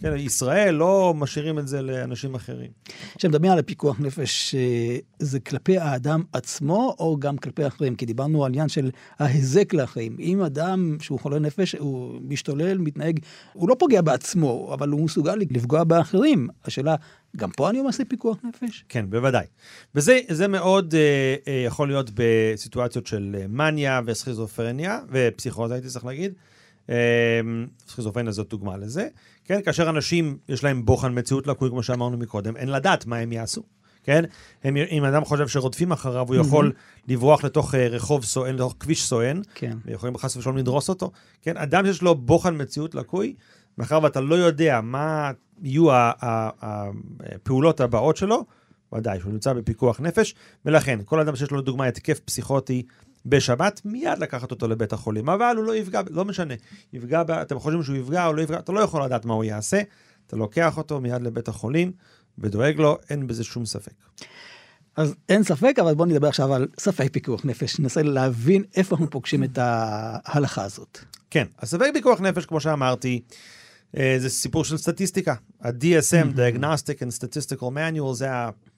[0.00, 2.70] כן, ישראל לא משאירים את זה לאנשים אחרים.
[3.18, 7.96] כשמדברים על הפיקוח נפש, אה, זה כלפי האדם עצמו או גם כלפי אחרים?
[7.96, 10.16] כי דיברנו על עניין של ההיזק לאחרים.
[10.18, 13.20] אם אדם שהוא חולה נפש, הוא משתולל, מתנהג,
[13.52, 16.48] הוא לא פוגע בעצמו, אבל הוא מסוגל לפגוע באחרים.
[16.64, 16.94] השאלה,
[17.36, 18.84] גם פה אני עושה פיקוח נפש?
[18.88, 19.46] כן, בוודאי.
[19.94, 26.32] וזה זה מאוד אה, אה, יכול להיות בסיטואציות של מניה וסכיזופרניה, ופסיכוזה הייתי צריך להגיד.
[26.90, 27.40] אה,
[27.88, 29.08] סכיזופרניה זאת דוגמה לזה.
[29.44, 33.32] כן, כאשר אנשים, יש להם בוחן מציאות לקוי, כמו שאמרנו מקודם, אין לדעת מה הם
[33.32, 33.62] יעשו.
[34.02, 34.24] כן?
[34.64, 36.72] הם, אם אדם חושב שרודפים אחריו, הוא יכול
[37.08, 39.78] לברוח לתוך אה, רחוב סואן, לתוך כביש סואן, כן.
[39.84, 41.10] ויכולים חס ושלום לדרוס אותו.
[41.42, 43.34] כן, אדם שיש לו בוחן מציאות לקוי,
[43.78, 45.30] מאחר ואתה לא יודע מה
[45.62, 48.44] יהיו הפעולות הבאות שלו,
[48.94, 52.82] ודאי שהוא נמצא בפיקוח נפש, ולכן כל אדם שיש לו לדוגמה התקף פסיכוטי
[53.26, 55.28] בשבת, מיד לקחת אותו לבית החולים.
[55.28, 56.54] אבל הוא לא יפגע, לא משנה,
[56.92, 59.82] יפגע, אתם חושבים שהוא יפגע או לא יפגע, אתה לא יכול לדעת מה הוא יעשה,
[60.26, 61.92] אתה לוקח אותו מיד לבית החולים
[62.38, 63.92] ודואג לו, אין בזה שום ספק.
[64.96, 67.78] אז אין ספק, אבל בואו נדבר עכשיו על ספק פיקוח נפש.
[67.78, 70.98] ננסה להבין איפה אנחנו פוגשים את ההלכה הזאת.
[71.30, 73.20] כן, אז ספק פיקוח נפש, כמו שאמרתי,
[73.96, 75.34] אה, זה סיפור של סטטיסטיקה.
[75.60, 78.28] ה-DSM, Diagnostic and Statistical Manual, זה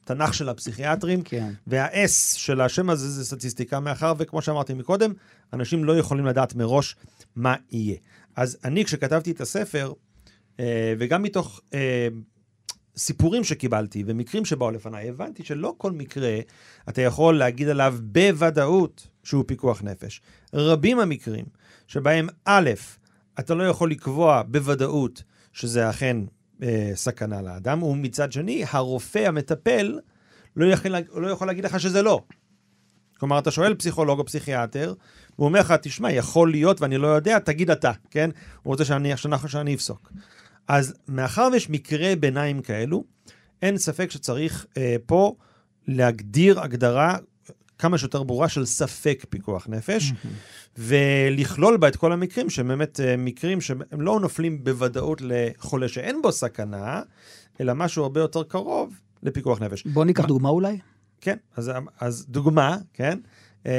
[0.04, 1.52] התנ"ך של הפסיכיאטרים, כן.
[1.66, 5.12] וה-S של השם הזה זה סטטיסטיקה, מאחר וכמו שאמרתי מקודם,
[5.52, 6.96] אנשים לא יכולים לדעת מראש
[7.36, 7.96] מה יהיה.
[8.36, 9.92] אז אני, כשכתבתי את הספר,
[10.60, 12.08] אה, וגם מתוך אה,
[12.96, 16.38] סיפורים שקיבלתי ומקרים שבאו לפניי, הבנתי שלא כל מקרה
[16.88, 20.20] אתה יכול להגיד עליו בוודאות שהוא פיקוח נפש.
[20.54, 21.44] רבים המקרים
[21.86, 22.70] שבהם א',
[23.38, 26.16] אתה לא יכול לקבוע בוודאות שזה אכן
[26.62, 29.98] אה, סכנה לאדם, ומצד שני, הרופא המטפל
[30.56, 32.20] לא יכול, לא יכול להגיד לך שזה לא.
[33.18, 34.94] כלומר, אתה שואל פסיכולוג או פסיכיאטר,
[35.38, 38.30] והוא אומר לך, תשמע, יכול להיות ואני לא יודע, תגיד אתה, כן?
[38.62, 40.12] הוא רוצה שאני, שאני, שאני אפסוק.
[40.68, 43.04] אז מאחר ויש מקרי ביניים כאלו,
[43.62, 45.34] אין ספק שצריך אה, פה
[45.88, 47.16] להגדיר הגדרה
[47.82, 50.12] כמה שיותר ברורה של ספק פיקוח נפש,
[50.78, 56.22] ולכלול בה את כל המקרים שהם באמת אה, מקרים שהם לא נופלים בוודאות לחולה שאין
[56.22, 57.02] בו סכנה,
[57.60, 59.86] אלא משהו הרבה יותר קרוב לפיקוח נפש.
[59.86, 60.78] בואו ניקח דוגמה אולי.
[61.20, 63.18] כן, אז, אז דוגמה, כן,
[63.66, 63.70] אמ,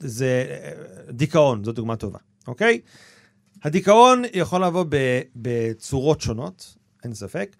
[0.00, 2.80] זה אה, דיכאון, זו דוגמה טובה, אוקיי?
[3.62, 4.84] הדיכאון יכול לבוא
[5.36, 7.56] בצורות שונות, אין ספק.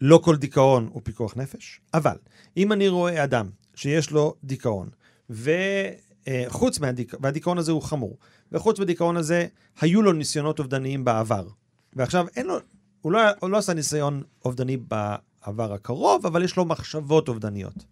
[0.00, 2.16] לא כל דיכאון הוא פיקוח נפש, אבל
[2.56, 3.46] אם אני רואה אדם
[3.80, 4.88] שיש לו דיכאון,
[5.30, 8.18] וחוץ מהדיכאון, והדיכאון הזה הוא חמור,
[8.52, 9.46] וחוץ מהדיכאון הזה
[9.80, 11.48] היו לו ניסיונות אובדניים בעבר,
[11.96, 12.58] ועכשיו אין לו,
[13.00, 17.84] הוא לא, הוא לא עשה ניסיון אובדני בעבר הקרוב, אבל יש לו מחשבות אובדניות.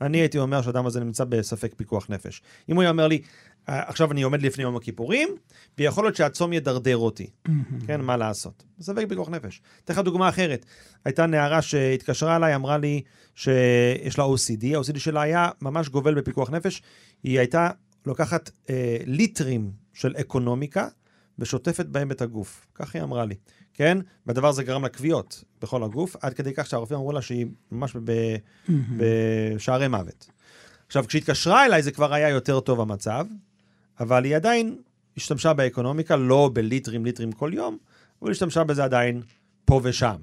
[0.00, 2.42] אני הייתי אומר שהאדם הזה נמצא בספק פיקוח נפש.
[2.68, 3.22] אם הוא היה אומר לי,
[3.68, 5.28] "אה, עכשיו אני עומד לפני יום הכיפורים,
[5.78, 7.30] ויכול להיות שהצום ידרדר אותי.
[7.86, 8.64] כן, מה לעשות?
[8.80, 9.60] ספק פיקוח נפש.
[9.84, 10.66] אתן לך דוגמה אחרת.
[11.04, 13.02] הייתה נערה שהתקשרה אליי, אמרה לי
[13.34, 16.82] שיש לה OCD, ה-OCD שלה היה ממש גובל בפיקוח נפש.
[17.22, 17.70] היא הייתה
[18.06, 20.88] לוקחת אה, ליטרים של אקונומיקה
[21.38, 22.66] ושוטפת בהם את הגוף.
[22.74, 23.34] כך היא אמרה לי,
[23.78, 23.98] כן?
[24.26, 27.96] והדבר הזה גרם לה כוויות בכל הגוף, עד כדי כך שהרופאים אמרו לה שהיא ממש
[28.04, 28.36] ב-
[28.96, 30.30] בשערי מוות.
[30.86, 33.26] עכשיו, כשהתקשרה אליי זה כבר היה יותר טוב המצב,
[34.00, 34.76] אבל היא עדיין
[35.16, 37.78] השתמשה באקונומיקה, לא בליטרים ליטרים כל יום,
[38.22, 39.22] אבל השתמשה בזה עדיין
[39.64, 40.16] פה ושם.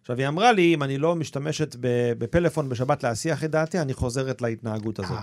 [0.00, 1.76] עכשיו, היא אמרה לי, אם אני לא משתמשת
[2.18, 5.18] בפלאפון בשבת להסיח את דעתי, אני חוזרת להתנהגות הזאת.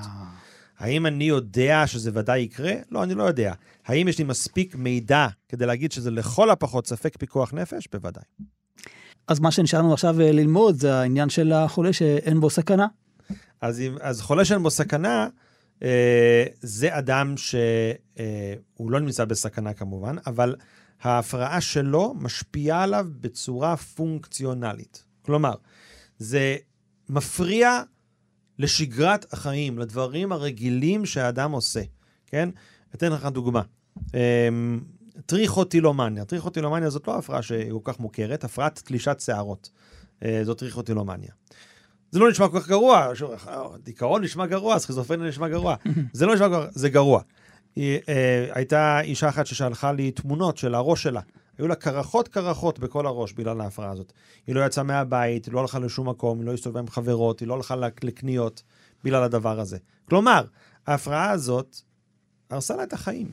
[0.79, 2.73] האם אני יודע שזה ודאי יקרה?
[2.91, 3.53] לא, אני לא יודע.
[3.85, 7.87] האם יש לי מספיק מידע כדי להגיד שזה לכל הפחות ספק פיקוח נפש?
[7.91, 8.23] בוודאי.
[9.27, 12.87] אז מה שנשאר לנו עכשיו אה, ללמוד זה העניין של החולה שאין בו סכנה.
[13.61, 15.27] אז, אם, אז חולה שאין בו סכנה,
[15.83, 17.61] אה, זה אדם שהוא
[18.19, 20.55] אה, לא נמצא בסכנה כמובן, אבל
[21.01, 25.03] ההפרעה שלו משפיעה עליו בצורה פונקציונלית.
[25.21, 25.53] כלומר,
[26.17, 26.55] זה
[27.09, 27.81] מפריע
[28.59, 31.81] לשגרת החיים, לדברים הרגילים שהאדם עושה,
[32.27, 32.49] כן?
[32.95, 33.61] אתן לך דוגמה.
[34.15, 34.49] אה,
[35.25, 36.25] טריכוטילומניה.
[36.25, 39.69] טריכוטילומניה זאת לא הפרעה שהיא כל כך מוכרת, הפרעת תלישת שערות.
[40.25, 41.29] אה, זאת טריכוטילומניה.
[42.11, 43.23] זה לא נשמע כל כך גרוע, ש-
[43.83, 45.75] דיכאון נשמע גרוע, סכיזופרניה נשמע גרוע.
[46.13, 47.21] זה לא נשמע גרוע, זה גרוע.
[47.75, 51.21] היא, אה, הייתה אישה אחת ששלחה לי תמונות של הראש שלה.
[51.59, 54.13] היו לה קרחות קרחות בכל הראש בגלל ההפרעה הזאת.
[54.47, 57.47] היא לא יצאה מהבית, היא לא הלכה לשום מקום, היא לא הסתובבה עם חברות, היא
[57.47, 58.63] לא הלכה לק- לקניות
[59.03, 59.77] בגלל הדבר הזה.
[60.09, 60.45] כלומר,
[60.87, 61.75] ההפרעה הזאת
[62.49, 63.31] הרסה לה את החיים.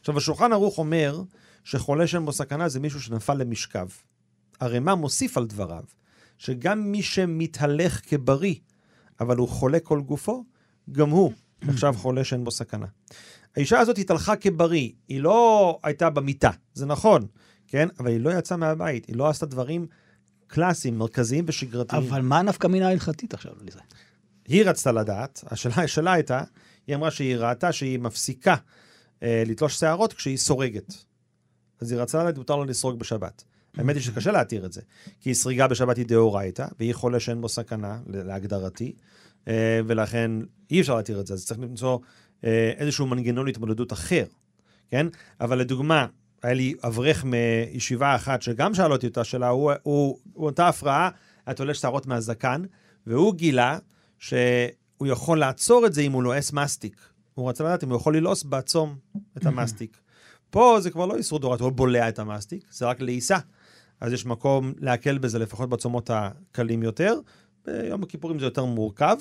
[0.00, 1.22] עכשיו, השולחן ערוך אומר
[1.64, 3.88] שחולה שאין בו סכנה זה מישהו שנפל למשכב.
[4.60, 5.84] הרמ"א מוסיף על דבריו,
[6.38, 8.54] שגם מי שמתהלך כבריא,
[9.20, 10.44] אבל הוא חולה כל גופו,
[10.92, 11.32] גם הוא
[11.62, 12.86] נחשב חולה שאין בו סכנה.
[13.56, 17.26] האישה הזאת התהלכה כבריא, היא לא הייתה במיטה, זה נכון,
[17.66, 17.88] כן?
[17.98, 19.86] אבל היא לא יצאה מהבית, היא לא עשתה דברים
[20.46, 22.02] קלאסיים, מרכזיים ושגרתיים.
[22.02, 23.80] אבל מה הנפקא מינה ההלכתית עכשיו לזה?
[24.48, 26.42] היא רצתה לדעת, השאלה שלה הייתה,
[26.86, 28.56] היא אמרה שהיא ראתה שהיא מפסיקה
[29.22, 30.94] אה, לתלוש שערות כשהיא סורגת.
[31.80, 33.44] אז היא רצתה לדעת מותר לה לסרוג בשבת.
[33.76, 34.80] האמת היא שקשה להתיר את זה,
[35.20, 38.92] כי סריגה בשבת היא דאורייתא, והיא חולה שאין בו סכנה, להגדרתי,
[39.48, 40.30] אה, ולכן
[40.70, 41.98] אי אפשר להתיר את זה, אז צריך למצוא
[42.44, 44.24] אה, איזשהו מנגנון התמודדות אחר,
[44.88, 45.06] כן?
[45.40, 46.06] אבל לדוגמה,
[46.42, 51.10] היה לי אברך מישיבה אחת שגם שאל אותי אותה שאלה, הוא, הוא, הוא אותה הפרעה,
[51.46, 52.62] היה תולש שערות מהזקן,
[53.06, 53.78] והוא גילה
[54.18, 56.96] שהוא יכול לעצור את זה אם הוא לועס מסטיק.
[57.34, 58.96] הוא רצה לדעת אם הוא יכול ללעוס בעצום
[59.36, 59.98] את המסטיק.
[60.50, 63.38] פה זה כבר לא איסור דורת, הוא בולע את המסטיק, זה רק לעיסה.
[64.00, 67.20] אז יש מקום להקל בזה לפחות בצומות הקלים יותר.
[67.66, 69.16] ביום הכיפורים זה יותר מורכב,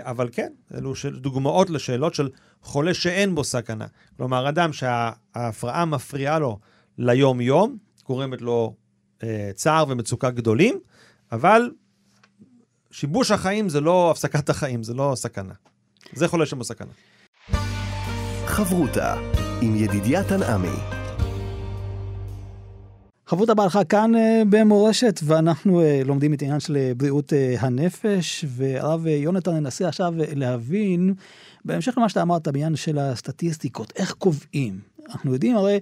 [0.00, 2.28] אבל כן, אלו דוגמאות לשאלות של
[2.62, 3.86] חולה שאין בו סכנה.
[4.16, 6.58] כלומר, אדם שההפרעה מפריעה לו
[6.98, 8.74] ליום-יום, גורמת לו
[9.22, 10.78] אה, צער ומצוקה גדולים,
[11.32, 11.70] אבל
[12.90, 15.54] שיבוש החיים זה לא הפסקת החיים, זה לא סכנה.
[16.12, 16.92] זה חולה שאין בו סכנה.
[18.46, 19.14] חברותה
[19.60, 20.93] עם ידידיה תנעמי.
[23.26, 29.06] חברות בהלכה כאן אה, במורשת, ואנחנו אה, לומדים את העניין של אה, בריאות הנפש, והרב
[29.06, 31.14] יונתן ננסה עכשיו להבין,
[31.64, 34.80] בהמשך למה שאתה אמרת בעניין של הסטטיסטיקות, איך קובעים?
[35.10, 35.80] אנחנו יודעים הרי,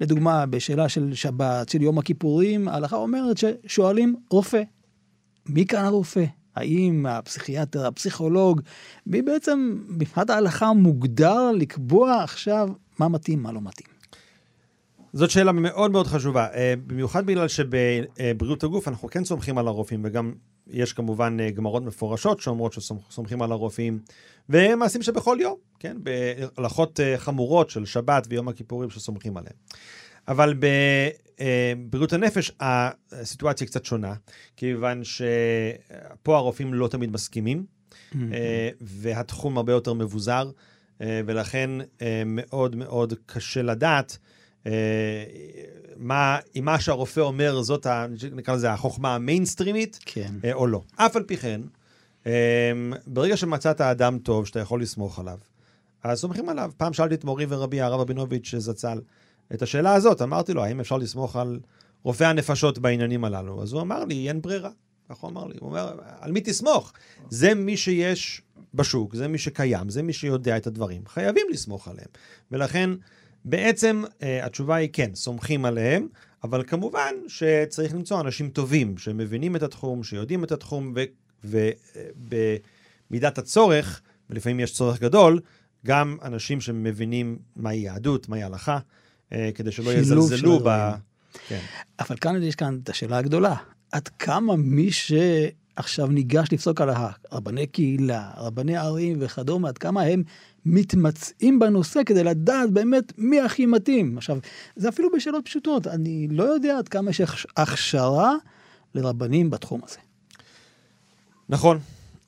[0.00, 4.62] לדוגמה, בשאלה של שבת, של יום הכיפורים, ההלכה אומרת ששואלים רופא.
[5.46, 6.24] מי כאן הרופא?
[6.56, 8.60] האם הפסיכיאטר, הפסיכולוג,
[9.06, 13.93] מי בעצם, מבחינת ההלכה מוגדר לקבוע עכשיו מה מתאים, מה לא מתאים?
[15.14, 20.00] זאת שאלה מאוד מאוד חשובה, אה, במיוחד בגלל שבבריאות הגוף אנחנו כן סומכים על הרופאים,
[20.04, 20.32] וגם
[20.66, 23.98] יש כמובן אה, גמרות מפורשות שאומרות שסומכים על הרופאים,
[24.48, 29.54] ומעשים שבכל יום, כן, בהלכות אה, חמורות של שבת ויום הכיפורים שסומכים עליהם.
[30.28, 30.54] אבל
[31.38, 34.14] בבריאות הנפש הסיטואציה קצת שונה,
[34.56, 37.64] כיוון שפה הרופאים לא תמיד מסכימים,
[38.80, 40.50] והתחום הרבה יותר מבוזר,
[41.00, 41.70] ולכן
[42.26, 44.18] מאוד מאוד קשה לדעת
[45.96, 50.34] מה, אם מה שהרופא אומר זאת, ה- נקרא לזה החוכמה המיינסטרימית, כן.
[50.44, 50.82] אה, או לא.
[50.96, 51.60] אף על פי כן,
[52.26, 52.72] אה,
[53.06, 55.38] ברגע שמצאת אדם טוב שאתה יכול לסמוך עליו,
[56.02, 56.70] אז סומכים עליו.
[56.76, 59.00] פעם שאלתי את מורי ורבי, הרב רבינוביץ' זצ"ל,
[59.54, 61.60] את השאלה הזאת, אמרתי לו, האם אפשר לסמוך על
[62.02, 63.62] רופא הנפשות בעניינים הללו?
[63.62, 64.70] אז הוא אמר לי, אין ברירה.
[65.08, 65.54] כך הוא אמר לי.
[65.60, 66.92] הוא אומר, על מי תסמוך?
[67.30, 68.42] זה מי שיש
[68.74, 71.02] בשוק, זה מי שקיים, זה מי שיודע את הדברים.
[71.06, 72.08] חייבים לסמוך עליהם.
[72.50, 72.90] ולכן,
[73.44, 76.08] בעצם אה, התשובה היא כן, סומכים עליהם,
[76.44, 80.94] אבל כמובן שצריך למצוא אנשים טובים, שמבינים את התחום, שיודעים את התחום,
[82.24, 85.40] ובמידת הצורך, ולפעמים יש צורך גדול,
[85.86, 88.78] גם אנשים שמבינים מהי יהדות, מהי הלכה,
[89.32, 90.68] אה, כדי שלא יזלזלו ב...
[90.68, 91.00] הדברים.
[91.48, 91.60] כן.
[92.00, 93.54] אבל כאן יש כאן את השאלה הגדולה,
[93.92, 96.90] עד כמה מי שעכשיו ניגש לפסוק על
[97.32, 100.22] רבני קהילה, רבני ערים וכדומה, עד כמה הם
[100.66, 104.16] מתמצאים בנושא כדי לדעת באמת מי הכי מתאים.
[104.18, 104.38] עכשיו,
[104.76, 108.34] זה אפילו בשאלות פשוטות, אני לא יודע עד כמה יש הכש- הכשרה
[108.94, 109.98] לרבנים בתחום הזה.
[111.48, 111.78] נכון.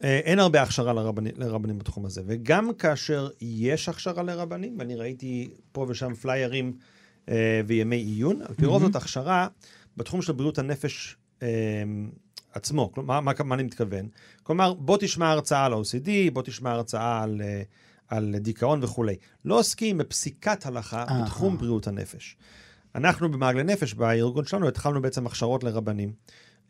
[0.05, 5.51] אה, אין הרבה הכשרה לרבני, לרבנים בתחום הזה, וגם כאשר יש הכשרה לרבנים, ואני ראיתי
[5.73, 6.73] פה ושם פליירים
[7.29, 9.49] אה, וימי עיון, על פי רוב זאת הכשרה
[9.97, 11.49] בתחום של בריאות הנפש אה,
[12.53, 12.93] עצמו.
[12.93, 14.09] כלומר, מה, מה אני מתכוון?
[14.43, 17.63] כלומר, בוא תשמע הרצאה על ה-OCD, בוא תשמע הרצאה על, אה,
[18.09, 19.17] על דיכאון וכולי.
[19.45, 21.23] לא עוסקים בפסיקת הלכה אהה.
[21.23, 22.37] בתחום בריאות הנפש.
[22.95, 26.13] אנחנו במעגלי נפש, בארגון שלנו, התחלנו בעצם הכשרות לרבנים,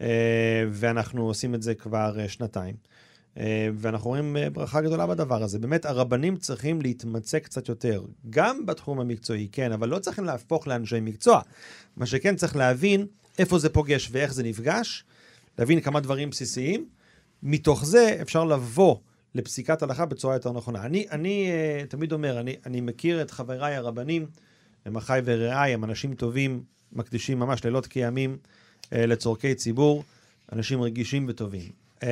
[0.01, 2.75] אה, ואנחנו עושים את זה כבר אה, שנתיים.
[3.39, 5.59] אה, ואנחנו רואים אה, ברכה גדולה בדבר הזה.
[5.59, 11.01] באמת, הרבנים צריכים להתמצא קצת יותר, גם בתחום המקצועי, כן, אבל לא צריכים להפוך לאנשי
[11.01, 11.41] מקצוע.
[11.97, 13.07] מה שכן צריך להבין
[13.39, 15.05] איפה זה פוגש ואיך זה נפגש,
[15.59, 16.89] להבין כמה דברים בסיסיים.
[17.43, 18.97] מתוך זה אפשר לבוא
[19.37, 20.83] לפסיקת הלכה בצורה יותר נכונה.
[20.83, 24.27] אני, אני uh, תמיד אומר, אני, אני מכיר את חבריי הרבנים,
[24.85, 28.37] הם אחיי ורעיי, הם אנשים טובים, מקדישים ממש לילות כימים
[28.85, 30.05] uh, לצורכי ציבור,
[30.53, 31.71] אנשים רגישים וטובים.
[32.01, 32.05] Uh,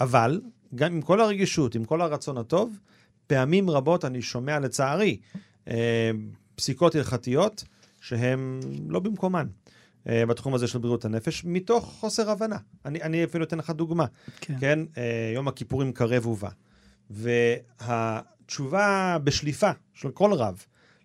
[0.00, 0.40] אבל,
[0.74, 2.78] גם עם כל הרגישות, עם כל הרצון הטוב,
[3.30, 5.16] פעמים רבות אני שומע, לצערי,
[5.68, 6.10] אה,
[6.54, 7.64] פסיקות הלכתיות
[8.00, 9.46] שהן לא במקומן.
[10.08, 12.56] אה, בתחום הזה של בריאות הנפש, מתוך חוסר הבנה.
[12.84, 14.04] אני, אני אפילו אתן לך דוגמה.
[14.40, 14.56] כן.
[14.60, 16.48] כן, אה, יום הכיפורים קרב ובא.
[17.10, 20.64] והתשובה בשליפה של כל רב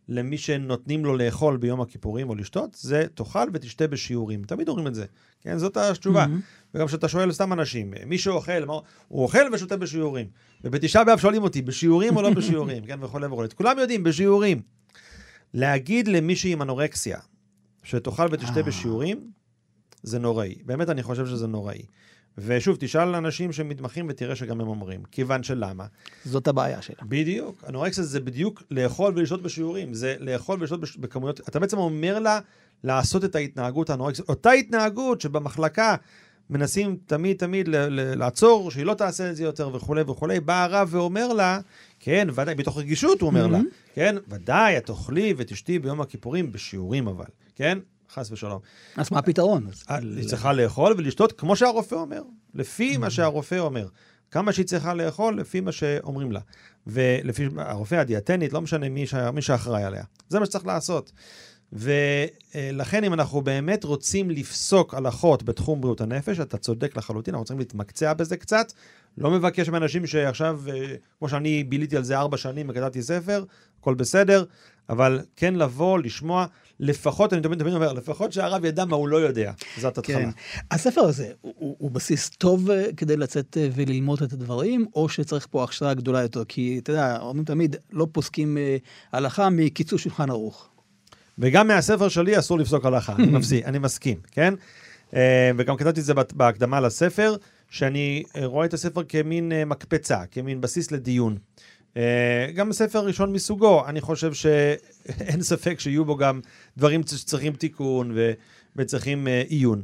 [0.09, 4.43] למי שנותנים לו לאכול ביום הכיפורים או לשתות, זה תאכל ותשתה בשיעורים.
[4.43, 5.05] תמיד אומרים את זה,
[5.41, 5.57] כן?
[5.57, 6.25] זאת התשובה.
[6.25, 6.73] Mhm.
[6.73, 8.73] וגם כשאתה שואל סתם אנשים, מי שאוכל, מה,
[9.07, 10.27] הוא אוכל ושותה בשיעורים.
[10.63, 13.47] ובתשעה באב שואלים אותי, בשיעורים או לא בשיעורים, כן, וכולי וכולי.
[13.55, 14.61] כולם יודעים, בשיעורים.
[15.53, 17.19] להגיד למישהי עם אנורקסיה,
[17.85, 18.63] שתאכל ותשתה אה.
[18.63, 19.31] בשיעורים,
[20.03, 20.55] זה נוראי.
[20.65, 21.81] באמת, אני חושב שזה נוראי.
[22.37, 25.03] ושוב, תשאל אנשים שמתמחים ותראה שגם הם אומרים.
[25.11, 25.85] כיוון שלמה?
[26.25, 26.95] זאת הבעיה שלה.
[27.03, 27.63] בדיוק.
[27.69, 29.93] אנורקסיה זה בדיוק לאכול ולשתות בשיעורים.
[29.93, 30.97] זה לאכול ולשתות בש...
[30.97, 31.39] בכמויות...
[31.49, 32.39] אתה בעצם אומר לה
[32.83, 34.29] לעשות את ההתנהגות האנורקסית.
[34.29, 35.95] אותה התנהגות שבמחלקה
[36.49, 40.39] מנסים תמיד תמיד ל- ל- לעצור, שהיא לא תעשה את זה יותר וכולי וכולי.
[40.39, 41.59] בא הרב ואומר לה,
[42.05, 43.61] כן, ודאי, מתוך רגישות הוא אומר לה, Mhm.
[43.95, 47.77] כן, ודאי, את תאכלי ותשתי ביום הכיפורים בשיעורים אבל, כן?
[48.13, 48.59] חס ושלום.
[48.95, 49.67] אז מה הפתרון?
[49.89, 52.21] אה, היא צריכה לאכול ולשתות כמו שהרופא אומר,
[52.53, 53.87] לפי מה שהרופא אומר.
[54.31, 56.39] כמה שהיא צריכה לאכול, לפי מה שאומרים לה.
[56.87, 60.03] ולפי הרופא, הדיאטנית, לא משנה מי, שה- מי שאחראי עליה.
[60.29, 61.11] זה מה שצריך לעשות.
[61.73, 67.59] ולכן, אם אנחנו באמת רוצים לפסוק הלכות בתחום בריאות הנפש, אתה צודק לחלוטין, אנחנו צריכים
[67.59, 68.71] להתמקצע בזה קצת.
[69.17, 73.43] לא מבקש מאנשים שעכשיו, אה, כמו שאני ביליתי על זה ארבע שנים וכתבתי ספר,
[73.79, 74.43] הכל בסדר,
[74.89, 76.45] אבל כן לבוא, לשמוע,
[76.79, 79.51] לפחות, אני תמיד תמיד אומר, לפחות שהרב ידע מה הוא לא יודע.
[79.77, 80.15] זאת התחלה.
[80.15, 80.29] כן.
[80.71, 85.47] הספר הזה הוא, הוא, בסיס טוב אה, כדי לצאת אה, וללמוד את הדברים, או שצריך
[85.51, 86.43] פה הכשרה גדולה יותר?
[86.47, 88.57] כי אתה יודע, אומרים תמיד, לא פוסקים
[89.11, 90.69] הלכה מקיצור שולחן ערוך.
[91.39, 94.53] וגם מהספר שלי אסור לפסוק הלכה, אני מפסיק, אני מסכים, כן?
[95.15, 97.35] אה, וגם כתבתי את זה בהקדמה לספר,
[97.69, 101.37] שאני אה, רואה את הספר כמין אה, מקפצה, כמין בסיס לדיון.
[101.97, 106.39] אה, גם ספר ראשון מסוגו, אני חושב שאין ספק שיהיו בו גם
[106.77, 108.31] דברים שצריכים תיקון ו-
[108.75, 109.83] וצריכים עיון.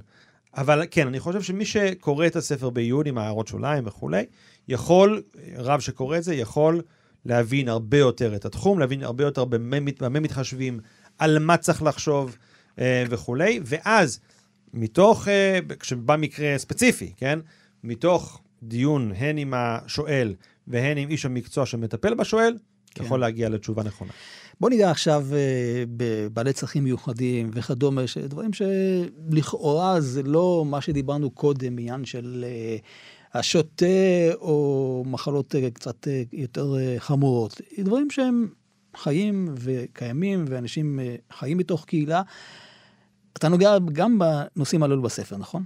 [0.57, 4.25] אבל כן, אני חושב שמי שקורא את הספר בעיון עם הערות שוליים וכולי,
[4.67, 5.21] יכול,
[5.55, 6.81] רב שקורא את זה, יכול
[7.25, 10.79] להבין הרבה יותר את התחום, להבין הרבה יותר במה מתחשבים,
[11.21, 12.38] על מה צריך לחשוב
[12.79, 14.19] אה, וכולי, ואז
[14.73, 17.39] מתוך, אה, כשבא מקרה ספציפי, כן?
[17.84, 20.36] מתוך דיון הן עם השואל
[20.67, 22.57] והן עם איש המקצוע שמטפל בשואל,
[22.91, 23.03] כן.
[23.03, 24.12] יכול להגיע לתשובה נכונה.
[24.60, 31.79] בוא ניגע עכשיו אה, בבעלי צרכים מיוחדים וכדומה, דברים שלכאורה זה לא מה שדיברנו קודם,
[31.79, 32.77] עניין של אה,
[33.34, 33.86] השוטה
[34.34, 37.62] או מחלות אה, קצת אה, יותר אה, חמורות.
[37.79, 38.47] דברים שהם
[38.95, 42.21] חיים וקיימים, ואנשים אה, חיים מתוך קהילה.
[43.34, 45.63] אתה נוגע גם בנושאים הללו בספר, נכון?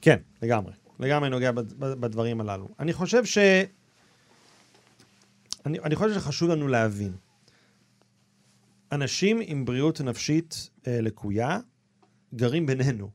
[0.00, 0.72] כן, לגמרי.
[1.00, 2.68] לגמרי נוגע בד- בד- בדברים הללו.
[2.78, 3.38] אני חושב ש...
[5.66, 7.12] אני, אני חושב שחשוב לנו להבין.
[8.92, 11.58] אנשים עם בריאות נפשית אה, לקויה
[12.34, 13.10] גרים בינינו.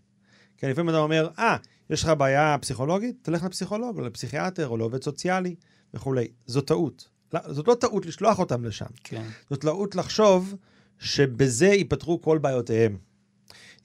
[0.58, 1.58] כי לפעמים אתה אומר, אה,
[1.90, 3.16] יש לך בעיה פסיכולוגית?
[3.22, 5.56] תלך לפסיכולוג או לפסיכיאטר או לעובד סוציאלי
[5.94, 6.28] וכולי.
[6.46, 7.10] זו טעות.
[7.48, 8.86] זאת לא טעות לשלוח אותם לשם.
[9.04, 9.24] כן.
[9.50, 10.56] זאת טעות לחשוב
[11.00, 12.98] שבזה ייפתרו כל בעיותיהם.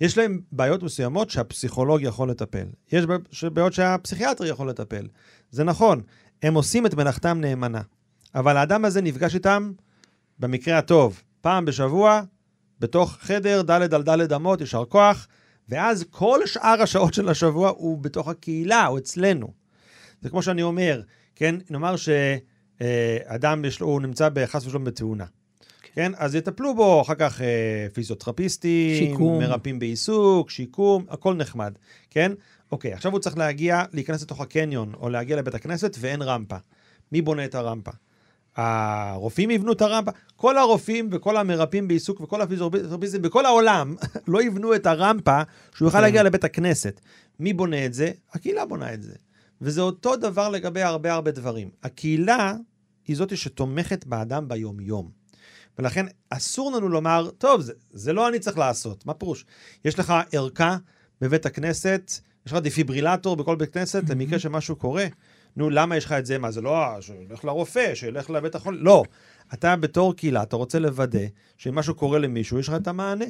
[0.01, 2.67] יש להם בעיות מסוימות שהפסיכולוג יכול לטפל.
[2.93, 3.07] יש
[3.43, 5.09] בעיות שהפסיכיאטר יכול לטפל.
[5.51, 6.03] זה נכון,
[6.43, 7.81] הם עושים את מלאכתם נאמנה.
[8.35, 9.73] אבל האדם הזה נפגש איתם,
[10.39, 12.23] במקרה הטוב, פעם בשבוע,
[12.81, 15.29] בתוך חדר, ד' על ד' אמות, יישר כוח,
[15.69, 19.53] ואז כל שאר השעות של השבוע הוא בתוך הקהילה, הוא אצלנו.
[20.21, 21.03] זה כמו שאני אומר,
[21.35, 21.95] כן, נאמר
[22.83, 25.25] שאדם, יש לו, הוא נמצא בחס ושלום בתאונה.
[25.95, 29.39] כן, אז יטפלו בו אחר כך אה, פיזיותרפיסטים, שיקום.
[29.39, 31.73] מרפאים בעיסוק, שיקום, הכל נחמד,
[32.11, 32.33] כן?
[32.73, 36.57] אוקיי, עכשיו הוא צריך להגיע, להיכנס לתוך הקניון, או להגיע לבית הכנסת, ואין רמפה.
[37.13, 37.91] מי בונה את הרמפה?
[38.57, 40.11] הרופאים יבנו את הרמפה?
[40.37, 43.95] כל הרופאים וכל המרפאים בעיסוק וכל הפיזיותרפיסטים בכל העולם
[44.29, 45.43] לא יבנו את הרמפה
[45.75, 46.03] שהוא יוכל כן.
[46.03, 47.01] להגיע לבית הכנסת.
[47.41, 48.11] מי בונה את זה?
[48.33, 49.13] הקהילה בונה את זה.
[49.61, 51.71] וזה אותו דבר לגבי הרבה הרבה דברים.
[51.83, 52.55] הקהילה
[53.07, 55.11] היא זאת שתומכת באדם ביום-יום.
[55.79, 59.07] ולכן אסור לנו לומר, טוב, זה, זה לא אני צריך לעשות.
[59.07, 59.45] מה פירוש?
[59.85, 60.77] יש לך ערכה
[61.21, 62.13] בבית הכנסת,
[62.47, 65.07] יש לך דפיברילטור בכל בית כנסת למקרה שמשהו קורה.
[65.57, 66.39] נו, למה יש לך את זה?
[66.39, 68.85] מה, זה לא, שילך לרופא, שילך לבית החולים.
[68.85, 69.03] לא.
[69.55, 73.25] אתה בתור קהילה, אתה רוצה לוודא שאם משהו קורה למישהו, יש לך את המענה.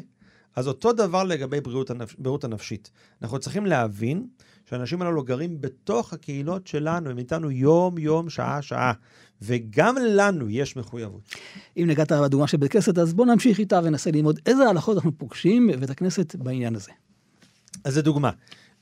[0.57, 2.91] אז אותו דבר לגבי בריאות, הנפש, בריאות הנפשית.
[3.23, 4.27] אנחנו צריכים להבין
[4.67, 8.93] שהאנשים הללו גרים בתוך הקהילות שלנו, הם איתנו יום-יום, שעה-שעה.
[9.43, 11.21] וגם לנו יש מחויבות.
[11.77, 15.19] אם נגעת בדוגמה של בית כנסת, אז בוא נמשיך איתה וננסה ללמוד איזה הלכות אנחנו
[15.19, 16.91] פוגשים בבית הכנסת בעניין הזה.
[17.85, 18.31] אז זו דוגמה.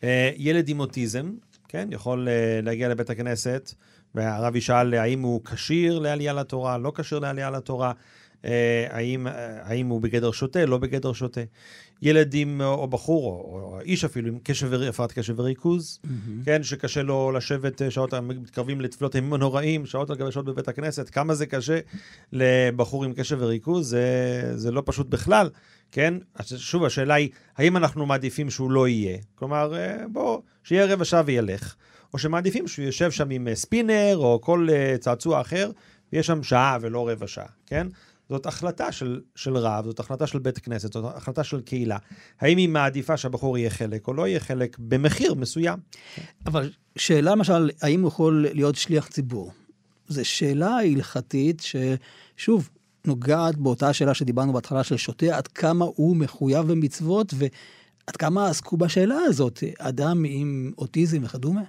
[0.05, 1.33] אה, ילד עם אוטיזם,
[1.69, 1.89] כן?
[1.93, 3.75] יכול uh, להגיע לבית הכנסת,
[4.15, 7.93] והרב ישאל האם הוא כשיר לעלייה לתורה, לא כשיר לעלייה לתורה,
[8.43, 8.47] uh,
[8.91, 9.27] האם,
[9.63, 11.41] האם הוא בגדר שוטה, לא בגדר שוטה.
[12.03, 16.45] ילדים או בחור, או, או איש אפילו, עם קשב, הפרעת קשב וריכוז, mm-hmm.
[16.45, 21.11] כן, שקשה לו לשבת שעות, מתקרבים לתפילות הימים הנוראים, שעות על גבי שעות בבית הכנסת,
[21.11, 21.79] כמה זה קשה
[22.33, 25.51] לבחור עם קשב וריכוז, זה, זה לא פשוט בכלל,
[25.93, 26.15] כן?
[26.57, 29.19] שוב, השאלה היא, האם אנחנו מעדיפים שהוא לא יהיה?
[29.35, 29.73] כלומר,
[30.13, 31.75] בוא, שיהיה רבע שעה וילך,
[32.15, 34.69] או שמעדיפים שהוא יושב שם עם ספינר, או כל
[35.01, 35.71] צעצוע אחר,
[36.13, 37.87] ויש שם שעה ולא רבע שעה, כן?
[38.31, 41.97] זאת החלטה של, של רב, זאת החלטה של בית כנסת, זאת החלטה של קהילה.
[42.41, 45.79] האם היא מעדיפה שהבחור יהיה חלק או לא יהיה חלק במחיר מסוים.
[46.47, 49.53] אבל שאלה למשל, האם הוא יכול להיות שליח ציבור?
[50.09, 51.63] זו שאלה הלכתית
[52.37, 52.71] ששוב,
[53.07, 58.77] נוגעת באותה שאלה שדיברנו בהתחלה של שוטה, עד כמה הוא מחויב במצוות ועד כמה עסקו
[58.77, 61.63] בשאלה הזאת, אדם עם אוטיזם וכדומה.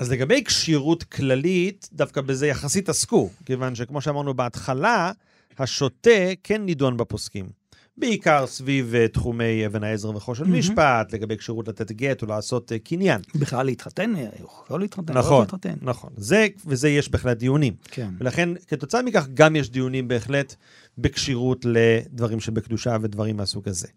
[0.00, 5.12] אז לגבי כשירות כללית, דווקא בזה יחסית עסקו, כיוון שכמו שאמרנו בהתחלה,
[5.58, 6.10] השוטה
[6.42, 7.59] כן נידון בפוסקים.
[8.00, 10.48] בעיקר סביב uh, תחומי אבן העזר וחושן mm-hmm.
[10.48, 13.20] משפט, לגבי כשירות לתת גט או לעשות uh, קניין.
[13.34, 15.74] בכלל להתחתן, יכול להתחתן, נכון, לא להתחתן.
[15.82, 17.74] נכון, זה, וזה יש בהחלט דיונים.
[17.84, 18.08] כן.
[18.18, 20.54] ולכן, כתוצאה מכך, גם יש דיונים בהחלט
[20.98, 23.88] בכשירות לדברים שבקדושה ודברים מהסוג הזה.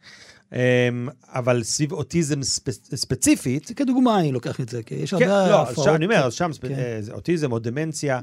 [0.53, 2.43] אמ, אבל סביב אוטיזם
[2.95, 3.71] ספציפית...
[3.75, 5.77] כדוגמה אני לוקח את זה, כי יש כן, הרבה הפרעות.
[5.77, 6.73] לא, שם אני אומר, שם כן.
[6.73, 8.19] אה, אוטיזם או דמנציה,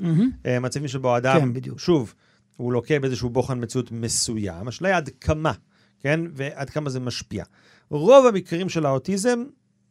[0.46, 2.14] אה, מצבים שבו אדם, כן, שוב,
[2.56, 5.52] הוא לוקה באיזשהו בוחן מציאות מסוים, השאלה היא עד כמה,
[6.00, 6.20] כן?
[6.32, 7.44] ועד כמה זה משפיע.
[7.90, 9.44] רוב המקרים של האוטיזם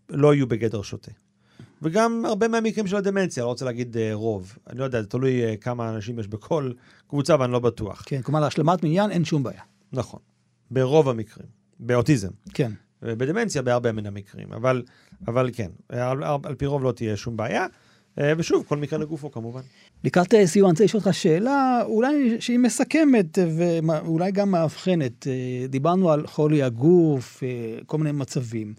[0.10, 1.12] לא יהיו בגדר שוטה.
[1.82, 4.58] וגם הרבה מהמקרים של הדמנציה, לא רוצה להגיד uh, רוב.
[4.70, 6.72] אני לא יודע, זה תלוי uh, כמה אנשים יש בכל
[7.08, 8.04] קבוצה, ואני לא בטוח.
[8.06, 9.62] כן, כלומר, להשלמת מניין אין שום בעיה.
[9.94, 10.20] נכון,
[10.72, 11.48] ברוב המקרים.
[11.80, 12.30] באוטיזם.
[12.54, 12.72] כן.
[13.02, 14.84] בדמנציה בהרבה מן המקרים, אבל,
[15.28, 17.66] אבל כן, על, על, פי רוב לא תהיה שום בעיה.
[18.20, 19.62] אה, ושוב, כל מקרה לגופו כמובן.
[20.04, 25.28] לקראת אה, סיום אני רוצה לשאול אותך שאלה, אולי שהיא מסכמת ואולי גם מאבחנת.
[25.28, 27.44] אה, דיברנו על חולי הגוף,
[27.86, 28.74] כל מיני מצבים.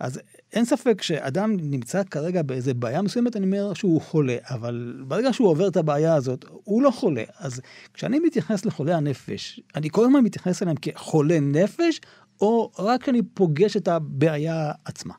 [0.00, 0.20] אז
[0.52, 5.48] אין ספק שאדם נמצא כרגע באיזה בעיה מסוימת, אני אומר שהוא חולה, אבל ברגע שהוא
[5.48, 7.22] עובר את הבעיה הזאת, הוא לא חולה.
[7.38, 7.60] אז
[7.94, 12.00] כשאני מתייחס לחולי הנפש, אני כל הזמן מתייחס אליהם כחולה נפש,
[12.40, 15.14] או רק כשאני פוגש את הבעיה עצמה?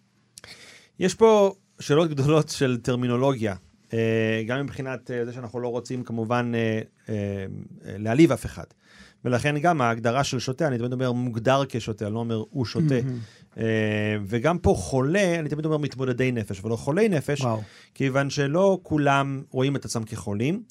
[0.99, 3.55] יש פה שאלות גדולות של טרמינולוגיה.
[3.93, 7.15] אה, גם מבחינת אה, זה שאנחנו לא רוצים כמובן אה,
[7.83, 8.63] להעליב אף אחד.
[9.25, 12.95] ולכן גם ההגדרה של שוטה, אני תמיד אומר מוגדר כשוטה, אני לא אומר הוא שוטה.
[12.99, 13.59] Mm-hmm.
[14.27, 17.61] וגם פה חולה, אני תמיד אומר מתמודדי נפש, ולא חולי נפש, וואו.
[17.93, 20.63] כיוון שלא כולם רואים את עצמם כחולים,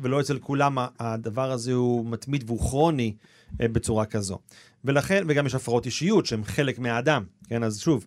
[0.00, 3.14] ולא אצל כולם הדבר הזה הוא מתמיד והוא כרוני
[3.56, 4.38] בצורה כזו.
[4.84, 7.62] ולכן, וגם יש הפרעות אישיות שהן חלק מהאדם, כן?
[7.62, 8.06] אז שוב,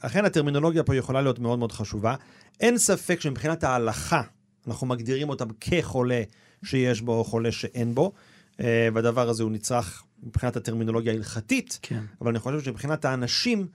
[0.00, 2.14] אכן הטרמינולוגיה פה יכולה להיות מאוד מאוד חשובה.
[2.60, 4.22] אין ספק שמבחינת ההלכה,
[4.66, 6.22] אנחנו מגדירים אותם כחולה
[6.64, 8.12] שיש בו או חולה שאין בו,
[8.60, 12.00] אה, והדבר הזה הוא נצרך מבחינת הטרמינולוגיה ההלכתית, כן.
[12.20, 13.66] אבל אני חושב שמבחינת האנשים,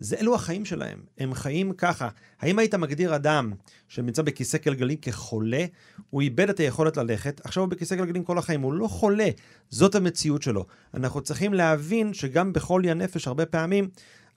[0.00, 2.08] זה אלו החיים שלהם, הם חיים ככה.
[2.40, 3.52] האם היית מגדיר אדם
[3.88, 5.64] שנמצא בכיסא גלגלים כחולה,
[6.10, 9.28] הוא איבד את היכולת ללכת, עכשיו הוא בכיסא גלגלים כל החיים, הוא לא חולה,
[9.70, 10.66] זאת המציאות שלו.
[10.94, 13.88] אנחנו צריכים להבין שגם בחולי הנפש הרבה פעמים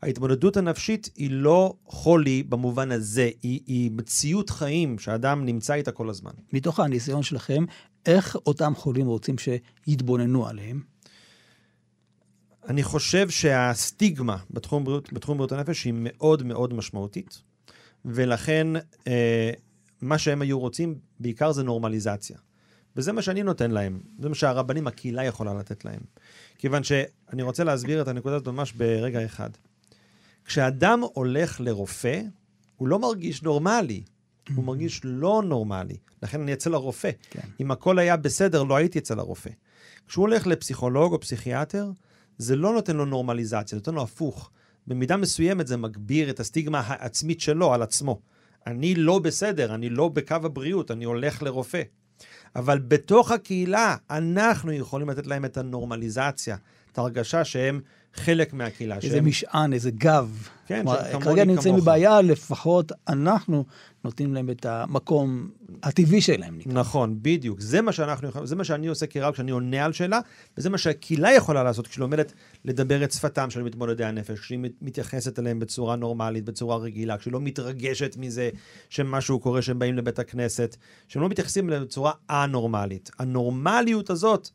[0.01, 6.09] ההתמודדות הנפשית היא לא חולי במובן הזה, היא, היא מציאות חיים שאדם נמצא איתה כל
[6.09, 6.31] הזמן.
[6.53, 7.65] מתוך הניסיון שלכם,
[8.05, 10.81] איך אותם חולים רוצים שיתבוננו עליהם?
[12.69, 17.41] אני חושב שהסטיגמה בתחום בריאות, בתחום בריאות הנפש היא מאוד מאוד משמעותית,
[18.05, 18.67] ולכן
[19.07, 19.51] אה,
[20.01, 22.37] מה שהם היו רוצים בעיקר זה נורמליזציה.
[22.95, 25.99] וזה מה שאני נותן להם, זה מה שהרבנים, הקהילה יכולה לתת להם.
[26.57, 29.49] כיוון שאני רוצה להסביר את הנקודה הזאת ממש ברגע אחד.
[30.47, 32.21] כשאדם הולך לרופא,
[32.77, 34.03] הוא לא מרגיש נורמלי,
[34.55, 35.97] הוא מרגיש לא נורמלי.
[36.23, 37.11] לכן אני אצל הרופא.
[37.29, 37.41] כן.
[37.59, 39.49] אם הכל היה בסדר, לא הייתי אצל הרופא.
[40.07, 41.91] כשהוא הולך לפסיכולוג או פסיכיאטר,
[42.37, 44.51] זה לא נותן לו נורמליזציה, זה נותן לו הפוך.
[44.87, 48.19] במידה מסוימת זה מגביר את הסטיגמה העצמית שלו על עצמו.
[48.67, 51.81] אני לא בסדר, אני לא בקו הבריאות, אני הולך לרופא.
[52.55, 56.57] אבל בתוך הקהילה, אנחנו יכולים לתת להם את הנורמליזציה,
[56.91, 57.81] את ההרגשה שהם
[58.13, 58.95] חלק מהקהילה.
[58.95, 59.25] איזה שהם...
[59.25, 60.49] משען, איזה גב.
[60.67, 63.65] כן, שכמוני כרגע נמצאים בבעיה, לפחות אנחנו
[64.03, 65.49] נותנים להם את המקום
[65.83, 66.57] הטבעי שלהם.
[66.57, 66.73] נקרא.
[66.73, 67.59] נכון, בדיוק.
[67.59, 70.19] זה מה, שאנחנו, זה מה שאני עושה כרב כשאני עונה על שאלה,
[70.57, 72.33] וזה מה שהקהילה יכולה לעשות כשהיא לומדת
[72.65, 77.39] לדבר את שפתם של מתמודדי הנפש, כשהיא מתייחסת אליהם בצורה נורמלית, בצורה רגילה, כשהיא לא
[77.41, 78.49] מתרגשת מזה
[78.89, 80.75] שמשהו קורה שהם באים לבית הכנסת,
[81.07, 83.11] שהם לא מתייחסים אליהם בצורה א-נורמלית.
[83.19, 84.49] הנורמליות הזאת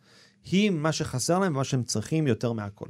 [0.45, 2.87] היא מה שחסר להם ומה שהם צריכים יותר מהכל.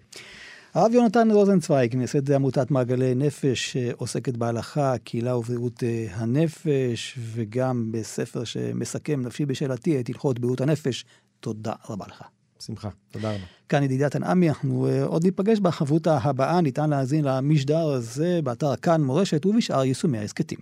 [0.74, 8.44] הרב יונתן רוזנצוויג, מייסד עמותת מעגלי נפש, עוסקת בהלכה, קהילה ובריאות אה, הנפש, וגם בספר
[8.44, 11.04] שמסכם נפשי בשאלתי את הלכות בריאות הנפש.
[11.40, 12.22] תודה רבה לך.
[12.60, 13.44] בשמחה, תודה רבה.
[13.68, 19.02] כאן ידידיה תנעמי, אנחנו אה, עוד ניפגש בחברותה הבאה, ניתן להאזין למשדר הזה באתר כאן
[19.02, 20.58] מורשת ובשאר יישומי ההסכתים.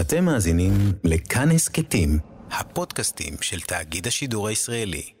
[0.00, 0.72] אתם מאזינים
[1.04, 2.18] לכאן הסכתים,
[2.50, 5.17] הפודקאסטים של תאגיד השידור הישראלי.